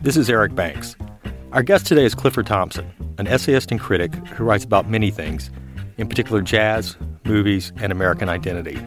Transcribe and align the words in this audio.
this 0.00 0.16
is 0.16 0.30
Eric 0.30 0.54
Banks. 0.54 0.94
Our 1.50 1.62
guest 1.62 1.86
today 1.86 2.04
is 2.04 2.14
Clifford 2.14 2.46
Thompson, 2.46 2.88
an 3.18 3.26
essayist 3.26 3.72
and 3.72 3.80
critic 3.80 4.14
who 4.14 4.44
writes 4.44 4.64
about 4.64 4.88
many 4.88 5.10
things, 5.10 5.50
in 5.96 6.08
particular 6.08 6.40
jazz, 6.40 6.96
movies, 7.24 7.72
and 7.78 7.90
American 7.90 8.28
identity. 8.28 8.78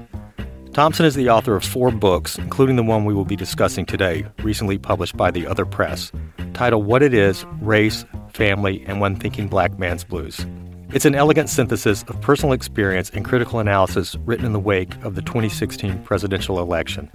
Thompson 0.71 1.05
is 1.05 1.15
the 1.15 1.29
author 1.29 1.55
of 1.55 1.65
four 1.65 1.91
books, 1.91 2.37
including 2.37 2.77
the 2.77 2.83
one 2.83 3.03
we 3.03 3.13
will 3.13 3.25
be 3.25 3.35
discussing 3.35 3.85
today, 3.85 4.25
recently 4.41 4.77
published 4.77 5.17
by 5.17 5.29
the 5.31 5.45
Other 5.45 5.65
Press, 5.65 6.13
titled 6.53 6.85
What 6.85 7.03
It 7.03 7.13
Is 7.13 7.45
Race, 7.59 8.05
Family, 8.29 8.81
and 8.87 9.01
One 9.01 9.17
Thinking 9.17 9.49
Black 9.49 9.77
Man's 9.77 10.05
Blues. 10.05 10.45
It's 10.93 11.05
an 11.05 11.15
elegant 11.15 11.49
synthesis 11.49 12.03
of 12.03 12.21
personal 12.21 12.53
experience 12.53 13.09
and 13.09 13.25
critical 13.25 13.59
analysis 13.59 14.15
written 14.25 14.45
in 14.45 14.53
the 14.53 14.59
wake 14.59 14.95
of 15.03 15.15
the 15.15 15.21
2016 15.21 16.03
presidential 16.03 16.59
election. 16.59 17.11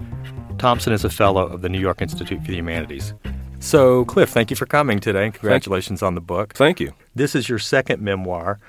Thompson 0.59 0.93
is 0.93 1.03
a 1.03 1.09
fellow 1.09 1.47
of 1.47 1.63
the 1.63 1.69
New 1.69 1.79
York 1.79 2.01
Institute 2.01 2.41
for 2.41 2.47
the 2.47 2.57
Humanities. 2.57 3.13
So, 3.67 4.05
Cliff, 4.05 4.29
thank 4.29 4.49
you 4.49 4.55
for 4.55 4.65
coming 4.65 5.01
today. 5.01 5.29
Congratulations 5.29 6.01
on 6.01 6.15
the 6.15 6.21
book. 6.21 6.53
Thank 6.53 6.79
you. 6.79 6.93
This 7.13 7.35
is 7.35 7.49
your 7.49 7.59
second 7.59 8.01
memoir. 8.01 8.59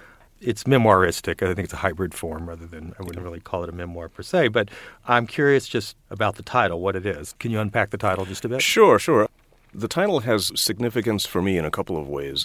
It's 0.40 0.64
memoiristic. 0.64 1.40
I 1.40 1.54
think 1.54 1.66
it's 1.66 1.72
a 1.72 1.76
hybrid 1.76 2.14
form 2.14 2.48
rather 2.48 2.66
than, 2.66 2.96
I 2.98 3.04
wouldn't 3.04 3.24
really 3.24 3.38
call 3.38 3.62
it 3.62 3.68
a 3.68 3.72
memoir 3.72 4.08
per 4.08 4.24
se. 4.24 4.48
But 4.48 4.70
I'm 5.06 5.28
curious 5.28 5.68
just 5.68 5.96
about 6.10 6.34
the 6.34 6.42
title, 6.42 6.80
what 6.80 6.96
it 6.96 7.06
is. 7.06 7.36
Can 7.38 7.52
you 7.52 7.60
unpack 7.60 7.90
the 7.90 7.96
title 7.96 8.24
just 8.24 8.44
a 8.44 8.48
bit? 8.48 8.60
Sure, 8.60 8.98
sure. 8.98 9.28
The 9.72 9.86
title 9.86 10.18
has 10.20 10.50
significance 10.60 11.24
for 11.24 11.40
me 11.42 11.56
in 11.58 11.64
a 11.64 11.70
couple 11.70 11.96
of 11.96 12.08
ways. 12.08 12.44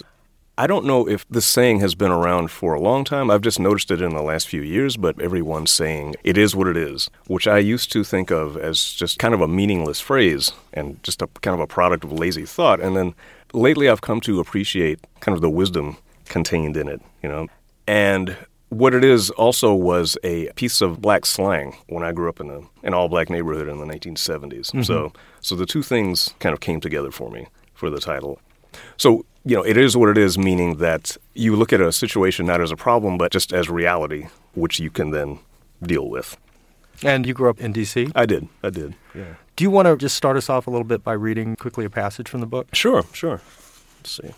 I 0.56 0.68
don't 0.68 0.84
know 0.84 1.08
if 1.08 1.26
this 1.28 1.46
saying 1.46 1.80
has 1.80 1.96
been 1.96 2.12
around 2.12 2.50
for 2.50 2.74
a 2.74 2.80
long 2.80 3.02
time. 3.04 3.28
I've 3.28 3.40
just 3.40 3.58
noticed 3.58 3.90
it 3.90 4.00
in 4.00 4.14
the 4.14 4.22
last 4.22 4.46
few 4.46 4.62
years, 4.62 4.96
but 4.96 5.20
everyone's 5.20 5.72
saying 5.72 6.14
it 6.22 6.38
is 6.38 6.54
what 6.54 6.68
it 6.68 6.76
is, 6.76 7.10
which 7.26 7.48
I 7.48 7.58
used 7.58 7.90
to 7.92 8.04
think 8.04 8.30
of 8.30 8.56
as 8.56 8.92
just 8.92 9.18
kind 9.18 9.34
of 9.34 9.40
a 9.40 9.48
meaningless 9.48 9.98
phrase 9.98 10.52
and 10.72 11.02
just 11.02 11.22
a 11.22 11.26
kind 11.42 11.54
of 11.54 11.60
a 11.60 11.66
product 11.66 12.04
of 12.04 12.12
lazy 12.12 12.46
thought. 12.46 12.80
And 12.80 12.96
then 12.96 13.14
lately 13.52 13.88
I've 13.88 14.00
come 14.00 14.20
to 14.22 14.38
appreciate 14.38 15.00
kind 15.18 15.34
of 15.34 15.42
the 15.42 15.50
wisdom 15.50 15.96
contained 16.26 16.76
in 16.76 16.86
it, 16.86 17.02
you 17.20 17.28
know. 17.28 17.48
And 17.88 18.36
what 18.68 18.94
it 18.94 19.04
is 19.04 19.30
also 19.30 19.74
was 19.74 20.16
a 20.22 20.52
piece 20.52 20.80
of 20.80 21.00
black 21.00 21.26
slang 21.26 21.76
when 21.88 22.04
I 22.04 22.12
grew 22.12 22.28
up 22.28 22.38
in 22.38 22.50
a, 22.50 22.60
an 22.84 22.94
all 22.94 23.08
black 23.08 23.28
neighborhood 23.28 23.68
in 23.68 23.78
the 23.78 23.86
1970s. 23.86 24.70
Mm-hmm. 24.70 24.82
So 24.82 25.12
so 25.40 25.56
the 25.56 25.66
two 25.66 25.82
things 25.82 26.32
kind 26.38 26.52
of 26.52 26.60
came 26.60 26.80
together 26.80 27.10
for 27.10 27.28
me 27.28 27.48
for 27.74 27.90
the 27.90 28.00
title. 28.00 28.40
So 28.96 29.24
you 29.44 29.56
know, 29.56 29.62
it 29.62 29.76
is 29.76 29.96
what 29.96 30.08
it 30.08 30.18
is, 30.18 30.38
meaning 30.38 30.76
that 30.76 31.16
you 31.34 31.54
look 31.54 31.72
at 31.72 31.80
a 31.80 31.92
situation 31.92 32.46
not 32.46 32.60
as 32.60 32.70
a 32.70 32.76
problem, 32.76 33.18
but 33.18 33.30
just 33.30 33.52
as 33.52 33.68
reality, 33.68 34.28
which 34.54 34.80
you 34.80 34.90
can 34.90 35.10
then 35.10 35.38
deal 35.82 36.08
with. 36.08 36.36
And 37.02 37.26
you 37.26 37.34
grew 37.34 37.50
up 37.50 37.60
in 37.60 37.72
D.C.? 37.72 38.08
I 38.14 38.24
did. 38.24 38.48
I 38.62 38.70
did. 38.70 38.94
Yeah. 39.14 39.34
Do 39.56 39.64
you 39.64 39.70
want 39.70 39.86
to 39.86 39.96
just 39.96 40.16
start 40.16 40.36
us 40.36 40.48
off 40.48 40.66
a 40.66 40.70
little 40.70 40.86
bit 40.86 41.04
by 41.04 41.12
reading 41.12 41.56
quickly 41.56 41.84
a 41.84 41.90
passage 41.90 42.28
from 42.28 42.40
the 42.40 42.46
book? 42.46 42.68
Sure, 42.72 43.04
sure. 43.12 43.40
Let's 43.98 44.10
see. 44.10 44.30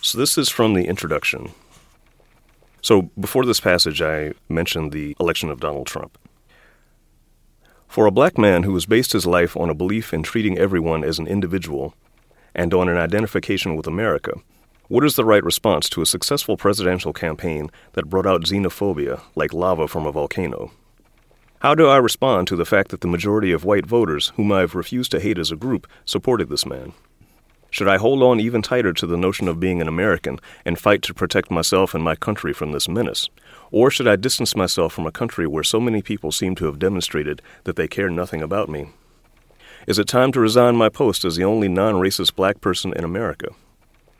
So 0.00 0.18
this 0.18 0.38
is 0.38 0.48
from 0.48 0.74
the 0.74 0.86
introduction. 0.86 1.50
So 2.82 3.10
before 3.18 3.44
this 3.44 3.58
passage, 3.58 4.00
I 4.00 4.34
mentioned 4.48 4.92
the 4.92 5.16
election 5.18 5.50
of 5.50 5.58
Donald 5.58 5.86
Trump. 5.86 6.16
For 7.88 8.06
a 8.06 8.12
black 8.12 8.38
man 8.38 8.62
who 8.62 8.74
has 8.74 8.86
based 8.86 9.12
his 9.12 9.26
life 9.26 9.56
on 9.56 9.70
a 9.70 9.74
belief 9.74 10.12
in 10.14 10.22
treating 10.22 10.58
everyone 10.58 11.02
as 11.02 11.18
an 11.18 11.26
individual 11.26 11.94
and 12.56 12.74
on 12.74 12.88
an 12.88 12.96
identification 12.96 13.76
with 13.76 13.86
America. 13.86 14.32
What 14.88 15.04
is 15.04 15.14
the 15.14 15.24
right 15.24 15.44
response 15.44 15.88
to 15.90 16.02
a 16.02 16.06
successful 16.06 16.56
presidential 16.56 17.12
campaign 17.12 17.70
that 17.92 18.10
brought 18.10 18.26
out 18.26 18.44
xenophobia 18.44 19.20
like 19.36 19.52
lava 19.52 19.86
from 19.86 20.06
a 20.06 20.12
volcano? 20.12 20.72
How 21.60 21.74
do 21.74 21.86
I 21.86 21.96
respond 21.96 22.48
to 22.48 22.56
the 22.56 22.64
fact 22.64 22.90
that 22.90 23.00
the 23.00 23.08
majority 23.08 23.52
of 23.52 23.64
white 23.64 23.86
voters, 23.86 24.32
whom 24.36 24.52
I've 24.52 24.74
refused 24.74 25.10
to 25.12 25.20
hate 25.20 25.38
as 25.38 25.50
a 25.50 25.56
group, 25.56 25.86
supported 26.04 26.48
this 26.48 26.66
man? 26.66 26.92
Should 27.70 27.88
I 27.88 27.98
hold 27.98 28.22
on 28.22 28.40
even 28.40 28.62
tighter 28.62 28.92
to 28.92 29.06
the 29.06 29.16
notion 29.16 29.48
of 29.48 29.60
being 29.60 29.82
an 29.82 29.88
American 29.88 30.38
and 30.64 30.78
fight 30.78 31.02
to 31.02 31.14
protect 31.14 31.50
myself 31.50 31.94
and 31.94 32.02
my 32.02 32.14
country 32.14 32.52
from 32.52 32.72
this 32.72 32.88
menace? 32.88 33.28
Or 33.70 33.90
should 33.90 34.06
I 34.06 34.16
distance 34.16 34.54
myself 34.54 34.92
from 34.92 35.06
a 35.06 35.12
country 35.12 35.46
where 35.46 35.64
so 35.64 35.80
many 35.80 36.00
people 36.00 36.30
seem 36.30 36.54
to 36.56 36.66
have 36.66 36.78
demonstrated 36.78 37.42
that 37.64 37.76
they 37.76 37.88
care 37.88 38.08
nothing 38.08 38.40
about 38.40 38.68
me? 38.68 38.90
Is 39.86 40.00
it 40.00 40.08
time 40.08 40.32
to 40.32 40.40
resign 40.40 40.74
my 40.74 40.88
post 40.88 41.24
as 41.24 41.36
the 41.36 41.44
only 41.44 41.68
non 41.68 41.94
racist 41.94 42.34
black 42.34 42.60
person 42.60 42.92
in 42.94 43.04
America? 43.04 43.50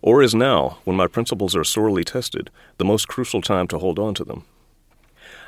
Or 0.00 0.22
is 0.22 0.32
now, 0.32 0.78
when 0.84 0.97
my 0.97 1.09
principles 1.09 1.56
are 1.56 1.65
sorely 1.65 2.04
tested, 2.04 2.50
the 2.78 2.84
most 2.84 3.09
crucial 3.09 3.43
time 3.43 3.66
to 3.69 3.78
hold 3.78 3.99
on 3.99 4.15
to 4.15 4.25
them? 4.25 4.44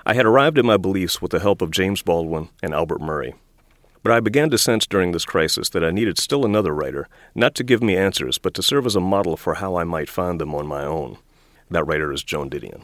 I 0.05 0.15
had 0.15 0.27
arrived 0.27 0.59
at 0.59 0.65
my 0.65 0.77
beliefs 0.77 1.23
with 1.23 1.31
the 1.31 1.39
help 1.39 1.63
of 1.63 1.71
James 1.71 2.03
Baldwin 2.03 2.49
and 2.65 2.75
Albert 2.75 3.01
Murray. 3.01 3.35
But 4.03 4.11
I 4.11 4.19
began 4.19 4.51
to 4.51 4.59
sense 4.59 4.87
during 4.87 5.13
this 5.13 5.25
crisis 5.25 5.69
that 5.69 5.85
I 5.85 5.93
needed 5.93 6.19
still 6.19 6.45
another 6.45 6.75
writer, 6.75 7.07
not 7.37 7.55
to 7.55 7.63
give 7.63 7.81
me 7.81 7.97
answers, 7.97 8.39
but 8.39 8.55
to 8.55 8.63
serve 8.63 8.87
as 8.87 8.97
a 8.97 9.01
model 9.01 9.37
for 9.37 9.55
how 9.55 9.77
I 9.77 9.85
might 9.85 10.11
find 10.11 10.41
them 10.41 10.53
on 10.53 10.67
my 10.67 10.83
own. 10.83 11.19
That 11.71 11.85
writer 11.85 12.13
is 12.13 12.25
Joan 12.25 12.51
Didion. 12.51 12.83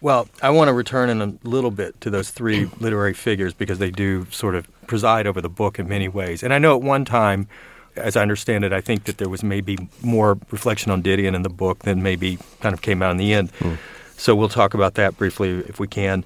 Well, 0.00 0.28
I 0.42 0.50
want 0.50 0.68
to 0.68 0.72
return 0.72 1.10
in 1.10 1.20
a 1.20 1.48
little 1.48 1.70
bit 1.70 2.00
to 2.02 2.10
those 2.10 2.30
three 2.30 2.70
literary 2.80 3.14
figures 3.14 3.52
because 3.52 3.78
they 3.78 3.90
do 3.90 4.26
sort 4.30 4.54
of 4.54 4.68
preside 4.86 5.26
over 5.26 5.40
the 5.40 5.48
book 5.48 5.78
in 5.78 5.88
many 5.88 6.08
ways. 6.08 6.42
And 6.42 6.54
I 6.54 6.58
know 6.58 6.76
at 6.76 6.82
one 6.82 7.04
time, 7.04 7.48
as 7.96 8.16
I 8.16 8.22
understand 8.22 8.64
it, 8.64 8.72
I 8.72 8.80
think 8.80 9.04
that 9.04 9.18
there 9.18 9.28
was 9.28 9.42
maybe 9.42 9.76
more 10.02 10.38
reflection 10.50 10.92
on 10.92 11.02
Didion 11.02 11.34
in 11.34 11.42
the 11.42 11.48
book 11.48 11.80
than 11.80 12.02
maybe 12.02 12.38
kind 12.60 12.72
of 12.72 12.80
came 12.80 13.02
out 13.02 13.10
in 13.10 13.16
the 13.16 13.32
end. 13.32 13.52
Mm. 13.58 13.78
So 14.16 14.34
we'll 14.34 14.48
talk 14.48 14.74
about 14.74 14.94
that 14.94 15.16
briefly 15.16 15.50
if 15.68 15.80
we 15.80 15.88
can. 15.88 16.24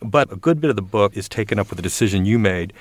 But 0.00 0.32
a 0.32 0.36
good 0.36 0.60
bit 0.60 0.70
of 0.70 0.76
the 0.76 0.82
book 0.82 1.16
is 1.16 1.28
taken 1.28 1.58
up 1.58 1.70
with 1.70 1.76
the 1.76 1.82
decision 1.82 2.24
you 2.24 2.38
made 2.38 2.72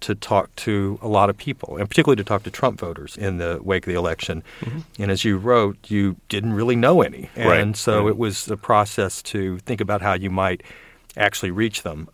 to 0.00 0.14
talk 0.14 0.54
to 0.56 0.98
a 1.02 1.08
lot 1.08 1.30
of 1.30 1.36
people, 1.36 1.76
and 1.76 1.88
particularly 1.88 2.16
to 2.16 2.24
talk 2.24 2.42
to 2.44 2.50
Trump 2.50 2.80
voters 2.80 3.16
in 3.16 3.38
the 3.38 3.60
wake 3.62 3.86
of 3.86 3.92
the 3.92 3.98
election. 3.98 4.42
Mm-hmm. 4.60 5.02
And 5.02 5.10
as 5.10 5.24
you 5.24 5.36
wrote, 5.36 5.90
you 5.90 6.16
didn't 6.28 6.54
really 6.54 6.76
know 6.76 7.02
any. 7.02 7.30
And 7.36 7.48
right. 7.48 7.76
so 7.76 8.02
right. 8.02 8.10
it 8.10 8.18
was 8.18 8.48
a 8.48 8.56
process 8.56 9.22
to 9.22 9.58
think 9.58 9.80
about 9.80 10.02
how 10.02 10.14
you 10.14 10.30
might 10.30 10.62
actually 11.16 11.50
reach 11.50 11.82
them. 11.82 12.08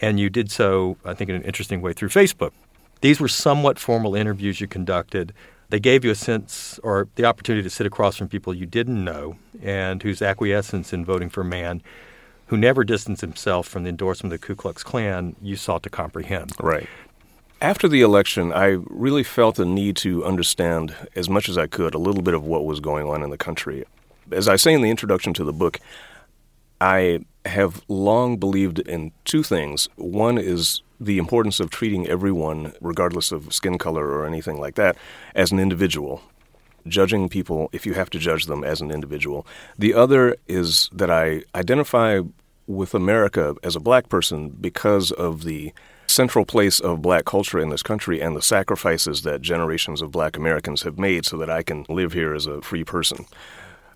And 0.00 0.18
you 0.18 0.30
did 0.30 0.50
so, 0.50 0.96
I 1.04 1.14
think, 1.14 1.30
in 1.30 1.36
an 1.36 1.42
interesting 1.42 1.80
way 1.80 1.92
through 1.92 2.08
Facebook. 2.08 2.52
These 3.00 3.20
were 3.20 3.28
somewhat 3.28 3.78
formal 3.78 4.14
interviews 4.14 4.60
you 4.60 4.66
conducted. 4.66 5.32
They 5.70 5.80
gave 5.80 6.04
you 6.04 6.10
a 6.10 6.14
sense 6.14 6.78
or 6.82 7.08
the 7.14 7.24
opportunity 7.24 7.62
to 7.62 7.70
sit 7.70 7.86
across 7.86 8.16
from 8.16 8.28
people 8.28 8.52
you 8.52 8.66
didn't 8.66 9.02
know 9.02 9.36
and 9.62 10.02
whose 10.02 10.20
acquiescence 10.20 10.92
in 10.92 11.04
voting 11.04 11.30
for 11.30 11.40
a 11.40 11.44
man 11.44 11.82
who 12.52 12.58
never 12.58 12.84
distanced 12.84 13.22
himself 13.22 13.66
from 13.66 13.82
the 13.82 13.88
endorsement 13.88 14.30
of 14.34 14.38
the 14.38 14.46
Ku 14.46 14.54
Klux 14.54 14.82
Klan 14.82 15.34
you 15.40 15.56
sought 15.56 15.82
to 15.84 15.88
comprehend. 15.88 16.52
Right. 16.60 16.86
After 17.62 17.86
the 17.86 18.00
election, 18.00 18.52
I 18.52 18.78
really 18.90 19.22
felt 19.22 19.54
the 19.54 19.64
need 19.64 19.94
to 19.98 20.24
understand 20.24 20.96
as 21.14 21.30
much 21.30 21.48
as 21.48 21.56
I 21.56 21.68
could 21.68 21.94
a 21.94 21.98
little 21.98 22.20
bit 22.20 22.34
of 22.34 22.44
what 22.44 22.64
was 22.64 22.80
going 22.80 23.06
on 23.06 23.22
in 23.22 23.30
the 23.30 23.38
country. 23.38 23.84
As 24.32 24.48
I 24.48 24.56
say 24.56 24.74
in 24.74 24.82
the 24.82 24.90
introduction 24.90 25.32
to 25.34 25.44
the 25.44 25.52
book, 25.52 25.78
I 26.80 27.20
have 27.44 27.80
long 27.86 28.36
believed 28.36 28.80
in 28.80 29.12
two 29.24 29.44
things. 29.44 29.88
One 29.94 30.38
is 30.38 30.82
the 30.98 31.18
importance 31.18 31.60
of 31.60 31.70
treating 31.70 32.08
everyone, 32.08 32.72
regardless 32.80 33.30
of 33.30 33.54
skin 33.54 33.78
color 33.78 34.08
or 34.08 34.26
anything 34.26 34.58
like 34.58 34.74
that, 34.74 34.96
as 35.36 35.52
an 35.52 35.60
individual. 35.60 36.20
Judging 36.88 37.28
people, 37.28 37.70
if 37.72 37.86
you 37.86 37.94
have 37.94 38.10
to 38.10 38.18
judge 38.18 38.46
them 38.46 38.64
as 38.64 38.80
an 38.80 38.90
individual. 38.90 39.46
The 39.78 39.94
other 39.94 40.34
is 40.48 40.90
that 40.92 41.12
I 41.12 41.44
identify 41.54 42.22
with 42.66 42.92
America 42.92 43.54
as 43.62 43.76
a 43.76 43.80
black 43.80 44.08
person 44.08 44.48
because 44.48 45.12
of 45.12 45.44
the 45.44 45.72
central 46.06 46.44
place 46.44 46.80
of 46.80 47.02
black 47.02 47.24
culture 47.24 47.58
in 47.58 47.70
this 47.70 47.82
country 47.82 48.20
and 48.20 48.36
the 48.36 48.42
sacrifices 48.42 49.22
that 49.22 49.40
generations 49.40 50.02
of 50.02 50.10
black 50.10 50.36
Americans 50.36 50.82
have 50.82 50.98
made 50.98 51.24
so 51.24 51.36
that 51.38 51.50
I 51.50 51.62
can 51.62 51.86
live 51.88 52.12
here 52.12 52.34
as 52.34 52.46
a 52.46 52.60
free 52.60 52.84
person. 52.84 53.24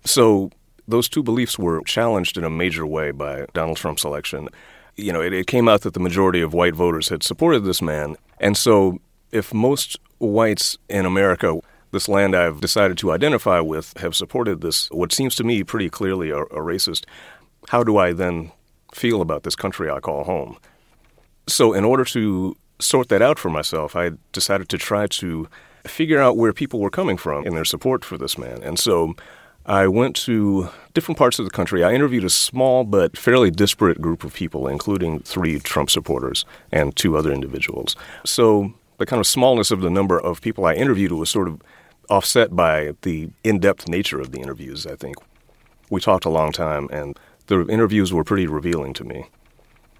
So 0.03 0.51
those 0.87 1.09
two 1.09 1.23
beliefs 1.23 1.59
were 1.59 1.81
challenged 1.83 2.37
in 2.37 2.43
a 2.43 2.49
major 2.49 2.85
way 2.85 3.11
by 3.11 3.45
Donald 3.53 3.77
Trump's 3.77 4.05
election. 4.05 4.49
You 4.95 5.13
know, 5.13 5.21
it, 5.21 5.33
it 5.33 5.47
came 5.47 5.67
out 5.67 5.81
that 5.81 5.93
the 5.93 5.99
majority 5.99 6.41
of 6.41 6.53
white 6.53 6.73
voters 6.73 7.09
had 7.09 7.23
supported 7.23 7.61
this 7.61 7.81
man. 7.81 8.15
And 8.39 8.57
so 8.57 8.99
if 9.31 9.53
most 9.53 9.97
whites 10.19 10.77
in 10.89 11.05
America 11.05 11.59
this 11.91 12.07
land 12.07 12.35
I've 12.35 12.59
decided 12.59 12.97
to 12.99 13.11
identify 13.11 13.59
with 13.59 13.97
have 13.97 14.15
supported 14.15 14.61
this, 14.61 14.89
what 14.91 15.11
seems 15.11 15.35
to 15.35 15.43
me 15.43 15.63
pretty 15.63 15.89
clearly 15.89 16.29
a, 16.29 16.39
a, 16.39 16.59
racist, 16.59 17.05
how 17.69 17.83
do 17.83 17.97
I 17.97 18.13
then 18.13 18.51
feel 18.93 19.21
about 19.21 19.43
this 19.43 19.55
country 19.55 19.89
I 19.89 19.99
call 19.99 20.23
home? 20.23 20.57
So, 21.47 21.73
in 21.73 21.85
order 21.85 22.03
to 22.05 22.55
sort 22.79 23.09
that 23.09 23.21
out 23.21 23.39
for 23.39 23.49
myself, 23.49 23.95
I 23.95 24.11
decided 24.31 24.69
to 24.69 24.77
try 24.77 25.07
to 25.07 25.47
figure 25.85 26.19
out 26.19 26.37
where 26.37 26.53
people 26.53 26.79
were 26.79 26.89
coming 26.89 27.17
from 27.17 27.45
in 27.45 27.55
their 27.55 27.65
support 27.65 28.03
for 28.03 28.17
this 28.17 28.37
man. 28.37 28.61
And 28.61 28.77
so 28.77 29.15
I 29.65 29.87
went 29.87 30.15
to 30.17 30.69
different 30.93 31.17
parts 31.17 31.39
of 31.39 31.45
the 31.45 31.51
country. 31.51 31.83
I 31.83 31.93
interviewed 31.93 32.23
a 32.23 32.29
small 32.29 32.83
but 32.83 33.17
fairly 33.17 33.51
disparate 33.51 34.01
group 34.01 34.23
of 34.23 34.33
people, 34.33 34.67
including 34.67 35.19
three 35.21 35.59
Trump 35.59 35.89
supporters 35.89 36.45
and 36.71 36.95
two 36.95 37.17
other 37.17 37.31
individuals. 37.31 37.95
So 38.25 38.73
the 38.97 39.05
kind 39.05 39.19
of 39.19 39.27
smallness 39.27 39.71
of 39.71 39.81
the 39.81 39.89
number 39.89 40.19
of 40.19 40.41
people 40.41 40.65
I 40.65 40.73
interviewed 40.73 41.11
was 41.11 41.29
sort 41.29 41.47
of 41.47 41.61
offset 42.09 42.55
by 42.55 42.93
the 43.01 43.29
in 43.43 43.59
depth 43.59 43.87
nature 43.87 44.19
of 44.19 44.31
the 44.31 44.39
interviews, 44.39 44.85
I 44.87 44.95
think. 44.95 45.15
We 45.89 46.01
talked 46.01 46.25
a 46.25 46.29
long 46.29 46.51
time, 46.51 46.89
and 46.91 47.17
the 47.47 47.65
interviews 47.67 48.13
were 48.13 48.23
pretty 48.23 48.47
revealing 48.47 48.93
to 48.93 49.03
me. 49.03 49.25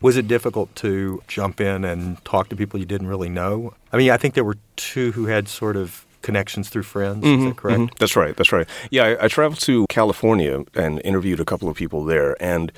Was 0.02 0.18
it 0.18 0.28
difficult 0.28 0.76
to 0.78 1.22
jump 1.28 1.60
in 1.60 1.84
and 1.84 2.24
talk 2.24 2.50
to 2.50 2.56
people 2.56 2.80
you 2.80 2.86
didn't 2.86 3.08
really 3.08 3.30
know? 3.30 3.74
I 3.92 3.98
mean, 3.98 4.12
I 4.12 4.18
think 4.18 4.36
there 4.36 4.44
were 4.44 4.58
two 4.76 5.12
who 5.14 5.26
had 5.26 5.48
sort 5.48 5.76
of 5.76 6.06
connections 6.22 6.70
through 6.70 6.84
friends. 6.84 7.24
Mm-hmm, 7.24 7.40
Is 7.40 7.50
that 7.50 7.58
correct? 7.58 7.80
Mm-hmm. 7.80 7.96
That's 8.00 8.16
right. 8.16 8.36
That's 8.36 8.52
right. 8.52 8.68
Yeah, 8.92 9.04
I, 9.06 9.26
I, 9.26 9.28
traveled 9.28 9.60
to 9.62 9.86
California 9.90 10.66
and 10.76 11.02
interviewed 11.04 11.40
a 11.40 11.46
couple 11.46 11.70
of 11.70 11.76
people 11.76 12.04
there, 12.04 12.36
and 12.42 12.72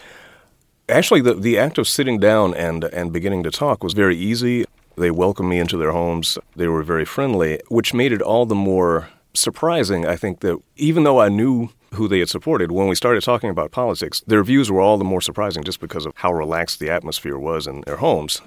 actually, 0.88 1.22
the 1.22 1.34
the 1.34 1.58
act 1.58 1.78
of 1.78 1.88
sitting 1.88 2.20
down 2.20 2.54
and 2.54 2.84
and 2.86 3.12
beginning 3.12 3.44
to 3.44 3.52
talk 3.52 3.84
was 3.84 3.94
very 3.94 4.18
easy. 4.18 4.66
They 4.96 5.12
welcomed 5.12 5.50
me 5.50 5.60
into 5.60 5.78
their 5.78 5.92
homes. 5.92 6.38
They 6.56 6.68
were 6.68 6.84
very 6.84 7.06
friendly, 7.06 7.60
which 7.70 7.94
made 7.94 8.12
it 8.12 8.22
all 8.22 8.46
the 8.46 8.56
more 8.56 9.10
surprising. 9.34 10.06
I 10.06 10.16
think 10.16 10.42
that 10.42 10.60
even 10.76 11.04
though 11.04 11.20
I 11.20 11.30
knew 11.30 11.70
who 11.94 12.08
they 12.08 12.20
had 12.20 12.30
supported, 12.30 12.72
when 12.72 12.88
we 12.88 12.96
started 12.96 13.24
talking 13.24 13.50
about 13.50 13.72
politics, 13.72 14.22
their 14.28 14.44
views 14.44 14.72
were 14.72 14.82
all 14.82 14.98
the 14.98 15.04
more 15.04 15.22
surprising 15.22 15.64
just 15.64 15.80
because 15.80 16.06
of 16.06 16.14
how 16.16 16.32
relaxed 16.32 16.80
the 16.80 16.90
atmosphere 16.90 17.38
was 17.38 17.68
in 17.68 17.82
their 17.82 17.98
homes. 17.98 18.42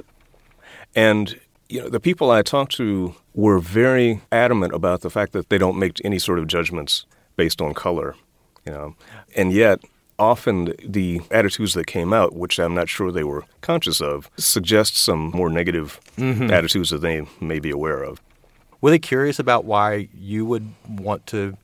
And 0.94 1.38
you 1.68 1.80
know, 1.80 1.88
the 1.88 2.00
people 2.00 2.30
I 2.30 2.42
talked 2.42 2.72
to 2.76 3.14
were 3.34 3.58
very 3.58 4.20
adamant 4.30 4.74
about 4.74 5.00
the 5.00 5.10
fact 5.10 5.32
that 5.32 5.48
they 5.48 5.56
don't 5.56 5.78
make 5.78 5.98
any 6.04 6.18
sort 6.18 6.38
of 6.38 6.46
judgments 6.46 7.06
based 7.36 7.62
on 7.62 7.72
color, 7.72 8.14
you 8.66 8.72
know. 8.72 8.94
And 9.34 9.52
yet, 9.52 9.80
often 10.18 10.74
the 10.84 11.22
attitudes 11.30 11.72
that 11.74 11.86
came 11.86 12.12
out, 12.12 12.34
which 12.34 12.60
I'm 12.60 12.74
not 12.74 12.90
sure 12.90 13.10
they 13.10 13.24
were 13.24 13.44
conscious 13.62 14.02
of, 14.02 14.30
suggest 14.36 14.96
some 14.98 15.30
more 15.30 15.48
negative 15.48 15.98
mm-hmm. 16.18 16.50
attitudes 16.50 16.90
that 16.90 17.00
they 17.00 17.26
may 17.40 17.58
be 17.58 17.70
aware 17.70 18.02
of. 18.02 18.20
Were 18.82 18.90
they 18.90 18.98
curious 18.98 19.38
about 19.38 19.64
why 19.64 20.08
you 20.12 20.44
would 20.44 20.68
want 20.88 21.26
to 21.28 21.56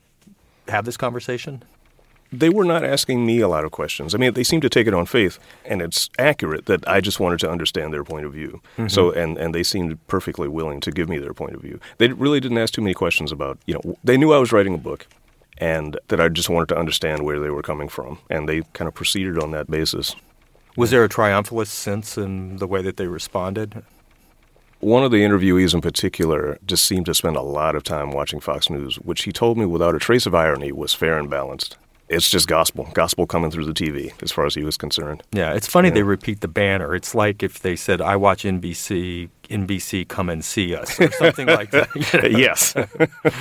have 0.68 0.84
this 0.84 0.96
conversation? 0.96 1.62
They 2.30 2.50
were 2.50 2.64
not 2.64 2.84
asking 2.84 3.24
me 3.24 3.40
a 3.40 3.48
lot 3.48 3.64
of 3.64 3.70
questions. 3.70 4.14
I 4.14 4.18
mean, 4.18 4.34
they 4.34 4.44
seemed 4.44 4.60
to 4.62 4.68
take 4.68 4.86
it 4.86 4.92
on 4.92 5.06
faith, 5.06 5.38
and 5.64 5.80
it's 5.80 6.10
accurate 6.18 6.66
that 6.66 6.86
I 6.86 7.00
just 7.00 7.20
wanted 7.20 7.40
to 7.40 7.50
understand 7.50 7.92
their 7.92 8.04
point 8.04 8.26
of 8.26 8.34
view. 8.34 8.60
Mm-hmm. 8.76 8.88
So, 8.88 9.10
and 9.12 9.38
and 9.38 9.54
they 9.54 9.62
seemed 9.62 10.06
perfectly 10.08 10.46
willing 10.46 10.80
to 10.80 10.90
give 10.90 11.08
me 11.08 11.18
their 11.18 11.32
point 11.32 11.54
of 11.54 11.62
view. 11.62 11.80
They 11.96 12.08
really 12.08 12.40
didn't 12.40 12.58
ask 12.58 12.74
too 12.74 12.82
many 12.82 12.92
questions 12.92 13.32
about, 13.32 13.58
you 13.64 13.74
know, 13.74 13.96
they 14.04 14.18
knew 14.18 14.32
I 14.32 14.38
was 14.38 14.52
writing 14.52 14.74
a 14.74 14.78
book, 14.78 15.06
and 15.56 15.98
that 16.08 16.20
I 16.20 16.28
just 16.28 16.50
wanted 16.50 16.68
to 16.68 16.78
understand 16.78 17.24
where 17.24 17.40
they 17.40 17.50
were 17.50 17.62
coming 17.62 17.88
from, 17.88 18.18
and 18.28 18.46
they 18.46 18.60
kind 18.74 18.88
of 18.88 18.94
proceeded 18.94 19.42
on 19.42 19.50
that 19.52 19.70
basis. 19.70 20.14
Was 20.76 20.90
there 20.90 21.04
a 21.04 21.08
triumphalist 21.08 21.68
sense 21.68 22.18
in 22.18 22.58
the 22.58 22.66
way 22.66 22.82
that 22.82 22.98
they 22.98 23.06
responded? 23.08 23.82
One 24.80 25.02
of 25.02 25.10
the 25.10 25.22
interviewees 25.22 25.74
in 25.74 25.80
particular 25.80 26.58
just 26.64 26.84
seemed 26.84 27.06
to 27.06 27.14
spend 27.14 27.36
a 27.36 27.42
lot 27.42 27.74
of 27.74 27.82
time 27.82 28.12
watching 28.12 28.38
Fox 28.38 28.70
News, 28.70 28.96
which 28.96 29.22
he 29.22 29.32
told 29.32 29.58
me 29.58 29.66
without 29.66 29.94
a 29.94 29.98
trace 29.98 30.24
of 30.24 30.34
irony 30.34 30.70
was 30.70 30.94
fair 30.94 31.18
and 31.18 31.28
balanced 31.28 31.76
it's 32.08 32.30
just 32.30 32.48
gospel, 32.48 32.88
gospel 32.94 33.26
coming 33.26 33.50
through 33.50 33.66
the 33.66 33.72
TV 33.72 34.12
as 34.22 34.32
far 34.32 34.46
as 34.46 34.54
he 34.54 34.62
was 34.62 34.76
concerned. 34.76 35.22
Yeah, 35.32 35.52
it's 35.52 35.66
funny 35.66 35.88
yeah. 35.88 35.94
they 35.94 36.02
repeat 36.02 36.40
the 36.40 36.48
banner. 36.48 36.94
It's 36.94 37.14
like 37.14 37.42
if 37.42 37.60
they 37.60 37.76
said, 37.76 38.00
"I 38.00 38.16
watch 38.16 38.44
NBC, 38.44 39.28
NBC, 39.50 40.08
come 40.08 40.30
and 40.30 40.44
see 40.44 40.74
us," 40.74 40.98
or 41.00 41.10
something 41.12 41.46
like 41.46 41.70
that. 41.70 41.88
You 41.94 42.22
know? 42.30 42.38
Yes. 42.38 42.74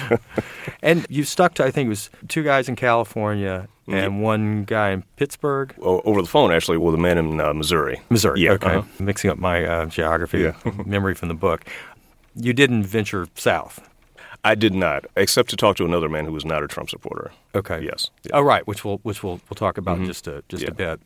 and 0.82 1.06
you 1.10 1.24
stuck 1.24 1.54
to, 1.56 1.66
I 1.66 1.72
think 1.72 1.88
it 1.88 1.90
was 1.90 2.10
two 2.28 2.44
guys 2.44 2.68
in 2.68 2.76
California 2.76 3.68
and 3.88 4.22
one 4.22 4.64
guy 4.64 4.92
in 4.92 5.04
Pittsburgh. 5.16 5.74
over 5.80 6.22
the 6.22 6.28
phone, 6.28 6.52
actually, 6.52 6.78
with 6.78 6.96
a 6.96 6.98
man 6.98 7.18
in 7.18 7.40
uh, 7.40 7.54
Missouri. 7.54 8.02
Missouri. 8.10 8.42
Yeah. 8.42 8.52
Okay. 8.52 8.76
Uh-huh. 8.76 9.04
Mixing 9.04 9.30
up 9.30 9.38
my 9.38 9.66
uh, 9.66 9.86
geography 9.86 10.40
yeah. 10.40 10.54
memory 10.86 11.16
from 11.16 11.30
the 11.30 11.34
book. 11.34 11.66
You 12.36 12.54
didn't 12.54 12.84
venture 12.84 13.28
south. 13.36 13.88
I 14.44 14.56
did 14.56 14.74
not, 14.74 15.06
except 15.16 15.50
to 15.50 15.56
talk 15.56 15.78
to 15.78 15.86
another 15.86 16.08
man 16.08 16.26
who 16.26 16.32
was 16.32 16.46
not 16.46 16.64
a 16.64 16.68
Trump 16.68 16.90
supporter. 16.90 17.32
Okay. 17.56 17.82
Yes. 17.84 18.12
Yeah. 18.24 18.32
Oh, 18.36 18.42
right. 18.42 18.66
Which 18.68 18.86
we'll 18.86 18.98
which 19.00 19.24
we'll 19.24 19.42
we'll 19.50 19.56
talk 19.56 19.78
about 19.78 19.98
mm-hmm. 19.98 20.08
just 20.08 20.28
a 20.28 20.44
just 20.48 20.64
yeah. 20.64 20.70
a 20.70 20.74
bit. 20.74 21.02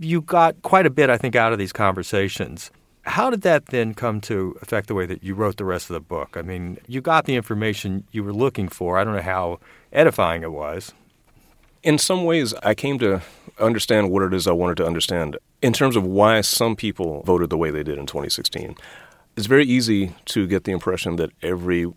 You 0.00 0.20
got 0.20 0.60
quite 0.62 0.86
a 0.86 0.90
bit, 0.90 1.10
I 1.10 1.16
think, 1.16 1.36
out 1.36 1.52
of 1.52 1.58
these 1.58 1.72
conversations. 1.72 2.70
How 3.02 3.28
did 3.28 3.42
that 3.42 3.66
then 3.66 3.92
come 3.92 4.20
to 4.22 4.56
affect 4.62 4.88
the 4.88 4.94
way 4.94 5.04
that 5.04 5.22
you 5.22 5.34
wrote 5.34 5.58
the 5.58 5.64
rest 5.64 5.90
of 5.90 5.94
the 5.94 6.00
book? 6.00 6.36
I 6.38 6.42
mean, 6.42 6.78
you 6.86 7.02
got 7.02 7.26
the 7.26 7.36
information 7.36 8.04
you 8.12 8.24
were 8.24 8.32
looking 8.32 8.68
for. 8.68 8.98
I 8.98 9.04
don't 9.04 9.14
know 9.14 9.22
how 9.22 9.60
edifying 9.92 10.42
it 10.42 10.52
was. 10.52 10.94
In 11.84 11.98
some 11.98 12.24
ways, 12.24 12.54
I 12.62 12.74
came 12.74 12.98
to 13.00 13.20
understand 13.58 14.10
what 14.10 14.22
it 14.22 14.32
is 14.32 14.46
I 14.46 14.52
wanted 14.52 14.78
to 14.78 14.86
understand 14.86 15.36
in 15.60 15.74
terms 15.74 15.96
of 15.96 16.04
why 16.04 16.40
some 16.40 16.76
people 16.76 17.22
voted 17.24 17.50
the 17.50 17.58
way 17.58 17.70
they 17.70 17.82
did 17.82 17.98
in 17.98 18.06
2016. 18.06 18.74
It's 19.36 19.46
very 19.46 19.66
easy 19.66 20.14
to 20.26 20.46
get 20.46 20.64
the 20.64 20.72
impression 20.72 21.16
that 21.16 21.30
every 21.42 21.92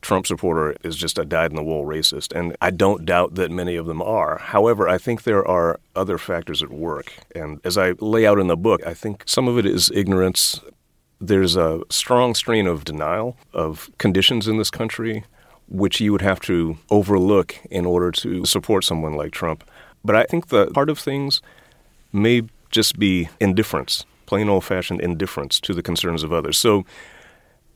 Trump 0.00 0.26
supporter 0.26 0.74
is 0.82 0.96
just 0.96 1.20
a 1.20 1.24
dyed 1.24 1.52
in 1.52 1.56
the 1.56 1.62
wool 1.62 1.84
racist. 1.84 2.36
And 2.36 2.56
I 2.60 2.72
don't 2.72 3.06
doubt 3.06 3.36
that 3.36 3.52
many 3.52 3.76
of 3.76 3.86
them 3.86 4.02
are. 4.02 4.38
However, 4.38 4.88
I 4.88 4.98
think 4.98 5.22
there 5.22 5.46
are 5.46 5.78
other 5.94 6.18
factors 6.18 6.60
at 6.60 6.72
work. 6.72 7.12
And 7.32 7.60
as 7.62 7.78
I 7.78 7.92
lay 8.00 8.26
out 8.26 8.40
in 8.40 8.48
the 8.48 8.56
book, 8.56 8.84
I 8.84 8.92
think 8.92 9.22
some 9.26 9.46
of 9.46 9.56
it 9.56 9.66
is 9.66 9.88
ignorance. 9.94 10.60
There's 11.20 11.54
a 11.54 11.82
strong 11.90 12.34
strain 12.34 12.66
of 12.66 12.84
denial 12.84 13.36
of 13.52 13.88
conditions 13.98 14.48
in 14.48 14.58
this 14.58 14.70
country, 14.70 15.22
which 15.72 16.00
you 16.00 16.12
would 16.12 16.20
have 16.20 16.38
to 16.38 16.76
overlook 16.90 17.56
in 17.70 17.86
order 17.86 18.10
to 18.12 18.44
support 18.44 18.84
someone 18.84 19.14
like 19.14 19.32
Trump. 19.32 19.64
But 20.04 20.14
I 20.14 20.24
think 20.24 20.48
the 20.48 20.66
part 20.66 20.90
of 20.90 20.98
things 20.98 21.40
may 22.12 22.42
just 22.70 22.98
be 22.98 23.30
indifference, 23.40 24.04
plain 24.26 24.50
old 24.50 24.64
fashioned 24.64 25.00
indifference 25.00 25.58
to 25.60 25.72
the 25.72 25.82
concerns 25.82 26.22
of 26.22 26.32
others. 26.32 26.58
So 26.58 26.84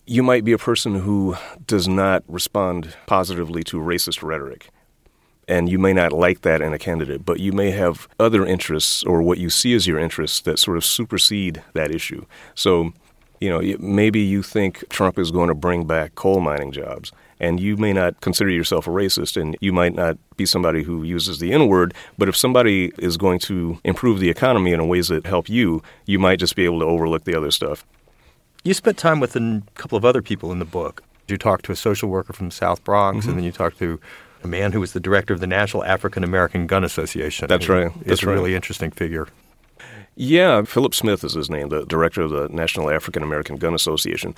you 0.05 0.23
might 0.23 0.45
be 0.45 0.53
a 0.53 0.59
person 0.59 0.97
who 0.97 1.37
does 1.67 1.89
not 1.89 2.23
respond 2.29 2.95
positively 3.07 3.65
to 3.65 3.79
racist 3.79 4.23
rhetoric. 4.23 4.69
And 5.49 5.69
you 5.69 5.79
may 5.79 5.95
not 5.95 6.13
like 6.13 6.43
that 6.43 6.61
in 6.61 6.75
a 6.75 6.79
candidate, 6.79 7.25
but 7.25 7.41
you 7.41 7.53
may 7.53 7.71
have 7.71 8.09
other 8.21 8.45
interests 8.45 9.05
or 9.05 9.23
what 9.23 9.39
you 9.39 9.49
see 9.49 9.75
as 9.75 9.87
your 9.87 9.99
interests 9.99 10.41
that 10.41 10.59
sort 10.59 10.77
of 10.77 10.85
supersede 10.85 11.63
that 11.73 11.95
issue. 11.95 12.27
So, 12.55 12.93
you 13.41 13.49
know, 13.49 13.77
maybe 13.79 14.21
you 14.21 14.43
think 14.43 14.85
Trump 14.91 15.19
is 15.19 15.31
going 15.31 15.49
to 15.49 15.55
bring 15.55 15.87
back 15.87 16.15
coal 16.15 16.41
mining 16.41 16.73
jobs, 16.73 17.13
and 17.41 17.61
you 17.61 17.77
may 17.77 17.93
not 17.93 18.21
consider 18.21 18.51
yourself 18.51 18.87
a 18.87 18.91
racist, 18.91 19.41
and 19.41 19.57
you 19.61 19.73
might 19.73 19.95
not 19.95 20.19
be 20.37 20.47
somebody 20.47 20.83
who 20.83 21.03
uses 21.03 21.39
the 21.39 21.53
N 21.53 21.69
word, 21.69 21.95
but 22.19 22.29
if 22.29 22.37
somebody 22.37 22.93
is 22.99 23.17
going 23.17 23.39
to 23.41 23.79
improve 23.85 24.21
the 24.21 24.31
economy 24.31 24.73
in 24.73 24.89
ways 24.89 25.09
that 25.09 25.27
help 25.27 25.49
you, 25.49 25.83
you 26.07 26.19
might 26.19 26.39
just 26.39 26.57
be 26.57 26.65
able 26.65 26.81
to 26.81 26.87
overlook 26.87 27.25
the 27.25 27.37
other 27.37 27.51
stuff. 27.51 27.85
You 28.65 28.75
spent 28.75 28.99
time 28.99 29.21
with 29.21 29.37
a 29.37 29.63
couple 29.75 29.97
of 29.97 30.05
other 30.05 30.23
people 30.23 30.51
in 30.51 30.59
the 30.59 30.65
book. 30.65 31.03
You 31.29 31.37
talked 31.37 31.65
to 31.67 31.73
a 31.73 31.77
social 31.77 32.09
worker 32.09 32.33
from 32.33 32.51
South 32.51 32.83
Bronx, 32.85 33.21
mm-hmm. 33.21 33.31
and 33.31 33.39
then 33.39 33.45
you 33.45 33.53
talked 33.53 33.79
to 33.79 34.01
a 34.43 34.49
man 34.49 34.73
who 34.73 34.81
was 34.81 34.93
the 34.93 35.01
director 35.01 35.35
of 35.35 35.41
the 35.41 35.47
National 35.47 35.85
African 35.85 36.25
American 36.25 36.67
Gun 36.67 36.85
Association. 36.85 37.49
That's 37.49 37.69
right. 37.69 37.91
It's 38.05 38.23
a 38.23 38.27
right. 38.27 38.35
really 38.35 38.55
interesting 38.55 38.91
figure. 38.91 39.29
Yeah, 40.15 40.63
Philip 40.63 40.95
Smith 40.95 41.25
is 41.25 41.35
his 41.35 41.51
name, 41.51 41.69
the 41.69 41.85
director 41.85 42.23
of 42.23 42.31
the 42.31 42.49
National 42.49 42.91
African 42.91 43.23
American 43.23 43.57
Gun 43.57 43.75
Association. 43.75 44.35